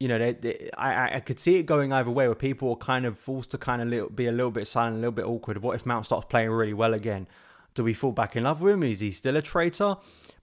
you 0.00 0.08
know, 0.08 0.18
they, 0.18 0.32
they, 0.32 0.70
I 0.76 1.16
I 1.16 1.20
could 1.20 1.38
see 1.38 1.56
it 1.56 1.66
going 1.66 1.92
either 1.92 2.10
way, 2.10 2.26
where 2.26 2.34
people 2.34 2.70
are 2.70 2.76
kind 2.76 3.06
of 3.06 3.16
forced 3.16 3.52
to 3.52 3.58
kind 3.58 3.80
of 3.80 3.88
little, 3.88 4.10
be 4.10 4.26
a 4.26 4.32
little 4.32 4.50
bit 4.50 4.66
silent, 4.66 4.96
a 4.96 4.98
little 4.98 5.12
bit 5.12 5.24
awkward. 5.24 5.62
What 5.62 5.76
if 5.76 5.86
Mount 5.86 6.06
starts 6.06 6.26
playing 6.28 6.50
really 6.50 6.74
well 6.74 6.94
again? 6.94 7.28
Do 7.74 7.84
we 7.84 7.94
fall 7.94 8.12
back 8.12 8.36
in 8.36 8.44
love 8.44 8.60
with 8.60 8.74
him? 8.74 8.82
Is 8.82 9.00
he 9.00 9.10
still 9.12 9.36
a 9.36 9.42
traitor? 9.42 9.96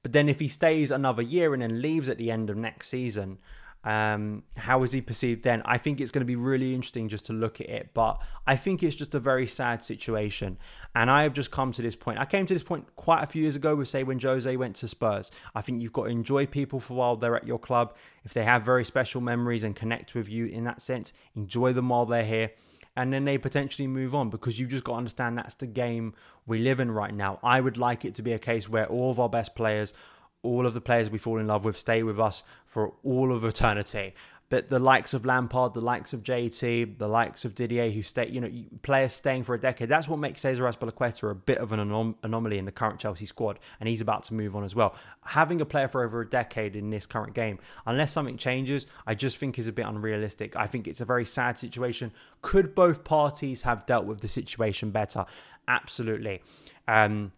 But 0.04 0.14
then 0.14 0.30
if 0.30 0.40
he 0.40 0.48
stays 0.48 0.90
another 0.90 1.22
year 1.22 1.54
and 1.54 1.62
then 1.62 1.82
leaves 1.82 2.10
at 2.10 2.18
the 2.18 2.32
end 2.32 2.50
of 2.50 2.58
next 2.58 2.90
season, 2.90 3.38
um, 3.84 4.44
how 4.58 4.84
is 4.84 4.92
he 4.92 5.02
perceived 5.02 5.44
then? 5.44 5.62
I 5.66 5.78
think 5.78 6.00
it's 6.00 6.12
going 6.12 6.22
to 6.22 6.26
be 6.26 6.36
really 6.36 6.76
interesting 6.76 7.10
just 7.10 7.26
to 7.26 7.34
look 7.34 7.60
at 7.60 7.70
it, 7.70 7.90
but 7.94 8.22
I 8.46 8.56
think 8.56 8.84
it's 8.84 8.96
just 8.96 9.16
a 9.16 9.20
very 9.20 9.48
sad 9.48 9.84
situation. 9.84 10.58
And 10.94 11.10
I 11.10 11.24
have 11.24 11.34
just 11.34 11.50
come 11.50 11.72
to 11.74 11.82
this 11.82 11.96
point. 11.96 12.20
I 12.20 12.26
came 12.26 12.46
to 12.46 12.54
this 12.54 12.64
point 12.64 12.96
quite 12.96 13.24
a 13.24 13.26
few 13.26 13.42
years 13.42 13.56
ago 13.56 13.76
with, 13.76 13.88
say, 13.88 14.04
when 14.04 14.20
Jose 14.20 14.56
went 14.56 14.76
to 14.78 14.88
Spurs. 14.88 15.32
I 15.56 15.62
think 15.62 15.82
you've 15.82 15.94
got 15.94 16.04
to 16.04 16.10
enjoy 16.10 16.46
people 16.46 16.80
for 16.80 16.94
while 16.94 17.16
they're 17.16 17.36
at 17.36 17.48
your 17.48 17.60
club. 17.60 17.96
If 18.24 18.34
they 18.34 18.44
have 18.44 18.64
very 18.64 18.86
special 18.86 19.20
memories 19.20 19.64
and 19.64 19.76
connect 19.76 20.14
with 20.14 20.30
you 20.30 20.46
in 20.46 20.64
that 20.66 20.82
sense, 20.82 21.12
enjoy 21.36 21.74
them 21.74 21.90
while 21.90 22.06
they're 22.06 22.24
here. 22.24 22.52
And 22.96 23.12
then 23.12 23.24
they 23.26 23.38
potentially 23.38 23.88
move 23.88 24.14
on 24.14 24.30
because 24.30 24.60
you've 24.60 24.70
just 24.70 24.84
got 24.84 24.94
to 24.94 24.98
understand 24.98 25.38
that's 25.38 25.56
the 25.56 25.66
game 25.66 26.14
we 26.46 26.60
live 26.60 26.80
in 26.80 26.92
right 26.92 27.14
now. 27.14 27.40
I 27.42 27.62
would 27.62 27.78
like 27.78 28.04
it 28.04 28.16
to 28.16 28.22
be 28.22 28.34
a 28.34 28.40
case 28.40 28.68
where 28.68 28.86
all 28.86 29.10
of 29.10 29.20
our 29.20 29.30
best 29.30 29.56
players 29.56 29.94
all 30.44 30.66
of 30.66 30.74
the 30.74 30.82
players 30.82 31.10
we 31.10 31.18
fall 31.18 31.40
in 31.40 31.48
love 31.48 31.66
with 31.66 31.78
stay 31.78 32.04
with 32.04 32.20
us 32.20 32.44
for 32.66 32.94
all 33.04 33.34
of 33.34 33.44
eternity. 33.44 34.14
But 34.52 34.68
the 34.68 34.80
likes 34.80 35.14
of 35.14 35.26
Lampard, 35.26 35.74
the 35.74 35.80
likes 35.80 36.12
of 36.12 36.24
JT, 36.24 36.98
the 36.98 37.08
likes 37.08 37.46
of 37.46 37.56
Didier, 37.56 37.90
who 37.90 38.02
stay, 38.02 38.28
you 38.28 38.42
know, 38.42 38.52
players 38.82 39.14
staying 39.14 39.46
for 39.46 39.56
a 39.56 39.60
decade, 39.60 39.88
that's 39.88 40.10
what 40.10 40.20
makes 40.20 40.42
Cesar 40.42 40.66
Azpilicueta 40.66 41.32
a 41.32 41.34
bit 41.34 41.60
of 41.60 41.72
an 41.72 41.80
anom- 41.80 42.16
anomaly 42.22 42.58
in 42.58 42.66
the 42.66 42.72
current 42.72 43.00
Chelsea 43.00 43.24
squad. 43.24 43.60
And 43.80 43.88
he's 43.88 44.02
about 44.02 44.24
to 44.24 44.34
move 44.34 44.54
on 44.54 44.66
as 44.66 44.76
well. 44.76 44.94
Having 45.24 45.62
a 45.62 45.66
player 45.66 45.88
for 45.88 46.04
over 46.04 46.20
a 46.20 46.30
decade 46.30 46.76
in 46.76 46.90
this 46.90 47.06
current 47.06 47.34
game, 47.34 47.60
unless 47.86 48.12
something 48.12 48.36
changes, 48.36 48.88
I 49.08 49.16
just 49.16 49.38
think 49.38 49.58
is 49.58 49.70
a 49.70 49.72
bit 49.72 49.86
unrealistic. 49.86 50.58
I 50.58 50.68
think 50.68 50.86
it's 50.86 51.00
a 51.00 51.06
very 51.06 51.24
sad 51.24 51.58
situation. 51.58 52.12
Could 52.42 52.76
both 52.76 53.06
parties 53.06 53.62
have 53.62 53.86
dealt 53.86 54.04
with 54.04 54.20
the 54.20 54.28
situation 54.28 54.92
better? 54.92 55.26
Absolutely. 55.70 56.42
Um, 56.90 57.32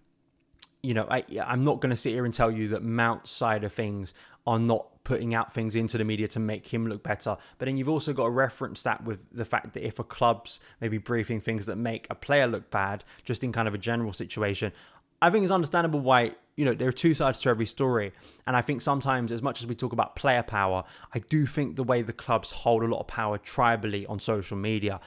you 0.84 0.94
know, 0.94 1.08
I, 1.10 1.24
I'm 1.44 1.63
not 1.63 1.80
going 1.80 1.90
to 1.90 1.96
sit 1.96 2.12
here 2.12 2.25
and 2.25 2.34
tell 2.34 2.52
you 2.52 2.68
that 2.70 2.84
Mount's 2.84 3.32
side 3.32 3.63
of 3.63 3.72
things 3.72 4.13
are 4.46 4.60
not 4.60 4.88
putting 5.06 5.34
out 5.34 5.54
things 5.54 5.75
into 5.75 5.98
the 5.98 6.04
media 6.04 6.28
to 6.28 6.40
make 6.40 6.68
him 6.68 6.88
look 6.88 7.04
better. 7.04 7.38
But 7.58 7.66
then 7.66 7.78
you've 7.78 7.90
also 7.90 8.13
got 8.13 8.25
to 8.25 8.30
reference 8.30 8.82
that 8.84 9.04
with 9.04 9.20
the 9.32 9.46
fact 9.46 9.74
that 9.74 9.86
if 9.86 9.98
a 9.98 10.04
club's 10.04 10.60
maybe 10.82 10.98
briefing 10.98 11.40
things 11.40 11.66
that 11.66 11.78
make 11.78 12.06
a 12.10 12.16
player 12.16 12.48
look 12.48 12.70
bad, 12.70 13.06
just 13.24 13.44
in 13.44 13.54
kind 13.54 13.68
of 13.68 13.74
a 13.74 13.78
general 13.78 14.12
situation, 14.12 14.74
I 15.22 15.30
think 15.30 15.44
it's 15.44 15.52
understandable 15.54 16.02
why, 16.02 16.34
you 16.58 16.66
know, 16.66 16.74
there 16.74 16.90
are 16.90 16.94
two 16.94 17.13
sides 17.13 17.40
to 17.40 17.50
every 17.50 17.66
story. 17.66 18.12
And 18.46 18.58
I 18.58 18.62
think 18.62 18.82
sometimes, 18.82 19.32
as 19.32 19.42
much 19.42 19.62
as 19.62 19.68
we 19.68 19.75
talk 19.75 19.94
about 19.94 20.18
player 20.18 20.44
power, 20.44 20.84
I 21.13 21.20
do 21.20 21.46
think 21.46 21.78
the 21.78 21.84
way 21.84 22.02
the 22.02 22.12
clubs 22.12 22.52
hold 22.52 22.84
a 22.84 22.88
lot 22.88 23.00
of 23.00 23.08
power 23.08 23.38
tribally 23.38 24.10
on 24.10 24.20
social 24.20 24.58
media 24.58 25.00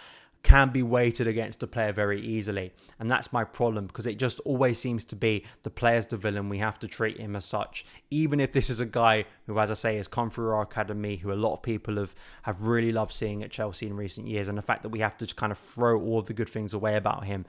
can 0.47 0.71
be 0.71 0.81
weighted 0.81 1.26
against 1.26 1.59
the 1.59 1.67
player 1.67 1.91
very 1.93 2.21
easily. 2.21 2.73
And 3.00 3.11
that's 3.11 3.33
my 3.33 3.43
problem 3.43 3.88
because 3.88 4.07
it 4.07 4.17
just 4.17 4.38
always 4.45 4.79
seems 4.79 5.05
to 5.07 5.17
be 5.17 5.45
the 5.65 5.71
player's 5.71 6.07
the 6.07 6.17
villain. 6.17 6.49
We 6.49 6.59
have 6.59 6.79
to 6.79 6.87
treat 6.87 7.19
him 7.19 7.35
as 7.35 7.45
such. 7.45 7.85
Even 8.12 8.38
if 8.38 8.53
this 8.53 8.71
is 8.71 8.79
a 8.79 8.87
guy 8.87 9.25
who, 9.49 9.59
as 9.59 9.73
I 9.73 9.75
say, 9.75 9.97
has 9.97 10.07
come 10.07 10.31
through 10.31 10.50
our 10.50 10.62
academy, 10.62 11.17
who 11.17 11.33
a 11.33 11.35
lot 11.35 11.55
of 11.55 11.62
people 11.65 11.97
have, 11.97 12.15
have 12.45 12.62
really 12.62 12.93
loved 12.93 13.12
seeing 13.12 13.43
at 13.43 13.50
Chelsea 13.50 13.88
in 13.88 13.97
recent 13.97 14.29
years. 14.29 14.47
And 14.47 14.57
the 14.57 14.62
fact 14.62 14.85
that 14.85 14.91
we 14.91 15.00
have 15.00 15.19
to 15.19 15.26
just 15.26 15.35
kind 15.35 15.50
of 15.50 15.59
throw 15.59 16.00
all 16.00 16.23
the 16.23 16.33
good 16.33 16.49
things 16.49 16.73
away 16.73 16.95
about 16.95 17.25
him, 17.25 17.45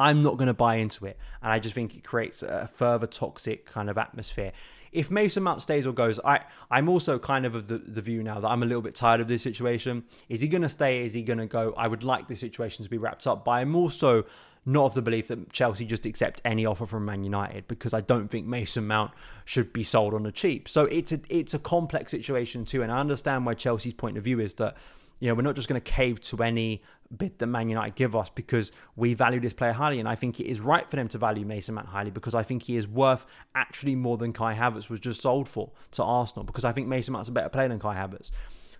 I'm 0.00 0.22
not 0.22 0.36
going 0.36 0.48
to 0.48 0.54
buy 0.54 0.76
into 0.76 1.06
it. 1.06 1.18
And 1.42 1.52
I 1.52 1.58
just 1.58 1.74
think 1.74 1.94
it 1.96 2.04
creates 2.04 2.42
a 2.42 2.68
further 2.72 3.06
toxic 3.06 3.66
kind 3.66 3.90
of 3.90 3.98
atmosphere 3.98 4.52
if 4.92 5.10
Mason 5.10 5.42
Mount 5.42 5.62
stays 5.62 5.86
or 5.86 5.92
goes, 5.92 6.18
I 6.24 6.40
I'm 6.70 6.88
also 6.88 7.18
kind 7.18 7.46
of 7.46 7.54
of 7.54 7.68
the, 7.68 7.78
the 7.78 8.00
view 8.00 8.22
now 8.22 8.40
that 8.40 8.48
I'm 8.48 8.62
a 8.62 8.66
little 8.66 8.82
bit 8.82 8.94
tired 8.94 9.20
of 9.20 9.28
this 9.28 9.42
situation. 9.42 10.04
Is 10.28 10.40
he 10.40 10.48
going 10.48 10.62
to 10.62 10.68
stay? 10.68 11.04
Is 11.04 11.12
he 11.12 11.22
going 11.22 11.38
to 11.38 11.46
go? 11.46 11.74
I 11.76 11.86
would 11.86 12.02
like 12.02 12.28
the 12.28 12.34
situation 12.34 12.84
to 12.84 12.90
be 12.90 12.98
wrapped 12.98 13.26
up, 13.26 13.44
but 13.44 13.52
I'm 13.52 13.76
also 13.76 14.24
not 14.66 14.86
of 14.86 14.94
the 14.94 15.02
belief 15.02 15.28
that 15.28 15.50
Chelsea 15.52 15.86
just 15.86 16.04
accept 16.04 16.42
any 16.44 16.66
offer 16.66 16.86
from 16.86 17.06
Man 17.06 17.24
United 17.24 17.66
because 17.66 17.94
I 17.94 18.02
don't 18.02 18.30
think 18.30 18.46
Mason 18.46 18.86
Mount 18.86 19.12
should 19.44 19.72
be 19.72 19.82
sold 19.82 20.12
on 20.12 20.22
the 20.22 20.32
cheap. 20.32 20.68
So 20.68 20.84
it's 20.86 21.12
a 21.12 21.20
it's 21.28 21.54
a 21.54 21.58
complex 21.58 22.10
situation 22.10 22.64
too, 22.64 22.82
and 22.82 22.90
I 22.90 22.98
understand 22.98 23.46
why 23.46 23.54
Chelsea's 23.54 23.94
point 23.94 24.18
of 24.18 24.24
view 24.24 24.40
is 24.40 24.54
that 24.54 24.76
you 25.20 25.28
know, 25.28 25.34
we're 25.34 25.42
not 25.42 25.54
just 25.54 25.68
going 25.68 25.80
to 25.80 25.90
cave 25.90 26.20
to 26.22 26.42
any 26.42 26.82
bid 27.16 27.38
that 27.38 27.46
Man 27.46 27.68
United 27.68 27.94
give 27.94 28.16
us 28.16 28.30
because 28.30 28.72
we 28.96 29.14
value 29.14 29.38
this 29.38 29.52
player 29.52 29.72
highly. 29.72 30.00
And 30.00 30.08
I 30.08 30.14
think 30.14 30.40
it 30.40 30.46
is 30.46 30.60
right 30.60 30.88
for 30.88 30.96
them 30.96 31.08
to 31.08 31.18
value 31.18 31.44
Mason 31.44 31.74
Mount 31.74 31.88
highly 31.88 32.10
because 32.10 32.34
I 32.34 32.42
think 32.42 32.64
he 32.64 32.76
is 32.76 32.88
worth 32.88 33.26
actually 33.54 33.94
more 33.94 34.16
than 34.16 34.32
Kai 34.32 34.54
Havertz 34.54 34.88
was 34.88 34.98
just 34.98 35.20
sold 35.20 35.48
for 35.48 35.72
to 35.92 36.02
Arsenal 36.02 36.44
because 36.44 36.64
I 36.64 36.72
think 36.72 36.88
Mason 36.88 37.12
Mount's 37.12 37.28
a 37.28 37.32
better 37.32 37.50
player 37.50 37.68
than 37.68 37.78
Kai 37.78 37.94
Havertz. 37.94 38.30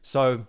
So 0.02 0.46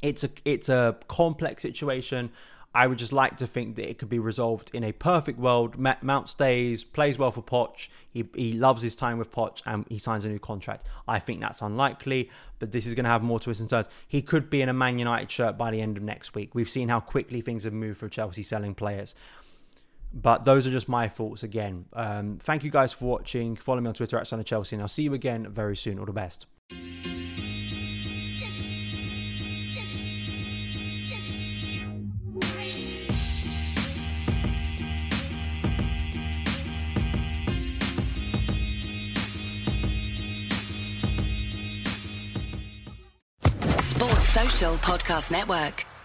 it's 0.00 0.24
a 0.24 0.30
it's 0.44 0.68
a 0.68 0.96
complex 1.08 1.62
situation. 1.62 2.30
I 2.74 2.86
would 2.86 2.98
just 2.98 3.12
like 3.12 3.38
to 3.38 3.46
think 3.46 3.76
that 3.76 3.88
it 3.88 3.98
could 3.98 4.10
be 4.10 4.18
resolved 4.18 4.70
in 4.74 4.84
a 4.84 4.92
perfect 4.92 5.38
world. 5.38 5.76
Mount 5.78 6.28
stays, 6.28 6.84
plays 6.84 7.18
well 7.18 7.32
for 7.32 7.42
Poch. 7.42 7.88
He, 8.10 8.28
he 8.34 8.52
loves 8.52 8.82
his 8.82 8.94
time 8.94 9.18
with 9.18 9.32
Poch 9.32 9.62
and 9.64 9.86
he 9.88 9.98
signs 9.98 10.24
a 10.24 10.28
new 10.28 10.38
contract. 10.38 10.84
I 11.06 11.18
think 11.18 11.40
that's 11.40 11.62
unlikely, 11.62 12.30
but 12.58 12.72
this 12.72 12.86
is 12.86 12.94
going 12.94 13.04
to 13.04 13.10
have 13.10 13.22
more 13.22 13.40
twists 13.40 13.60
and 13.60 13.70
turns. 13.70 13.88
He 14.06 14.20
could 14.20 14.50
be 14.50 14.60
in 14.60 14.68
a 14.68 14.74
Man 14.74 14.98
United 14.98 15.30
shirt 15.30 15.56
by 15.56 15.70
the 15.70 15.80
end 15.80 15.96
of 15.96 16.02
next 16.02 16.34
week. 16.34 16.54
We've 16.54 16.68
seen 16.68 16.88
how 16.88 17.00
quickly 17.00 17.40
things 17.40 17.64
have 17.64 17.72
moved 17.72 17.98
for 17.98 18.08
Chelsea 18.08 18.42
selling 18.42 18.74
players. 18.74 19.14
But 20.12 20.44
those 20.44 20.66
are 20.66 20.70
just 20.70 20.88
my 20.88 21.08
thoughts 21.08 21.42
again. 21.42 21.86
Um, 21.92 22.38
thank 22.42 22.64
you 22.64 22.70
guys 22.70 22.92
for 22.92 23.06
watching. 23.06 23.56
Follow 23.56 23.80
me 23.80 23.88
on 23.88 23.94
Twitter 23.94 24.18
at 24.18 24.26
Son 24.26 24.40
of 24.40 24.46
Chelsea, 24.46 24.76
and 24.76 24.82
I'll 24.82 24.88
see 24.88 25.02
you 25.02 25.14
again 25.14 25.48
very 25.50 25.76
soon. 25.76 25.98
All 25.98 26.06
the 26.06 26.12
best. 26.12 26.46
Podcast 44.78 45.30
Network. 45.30 45.97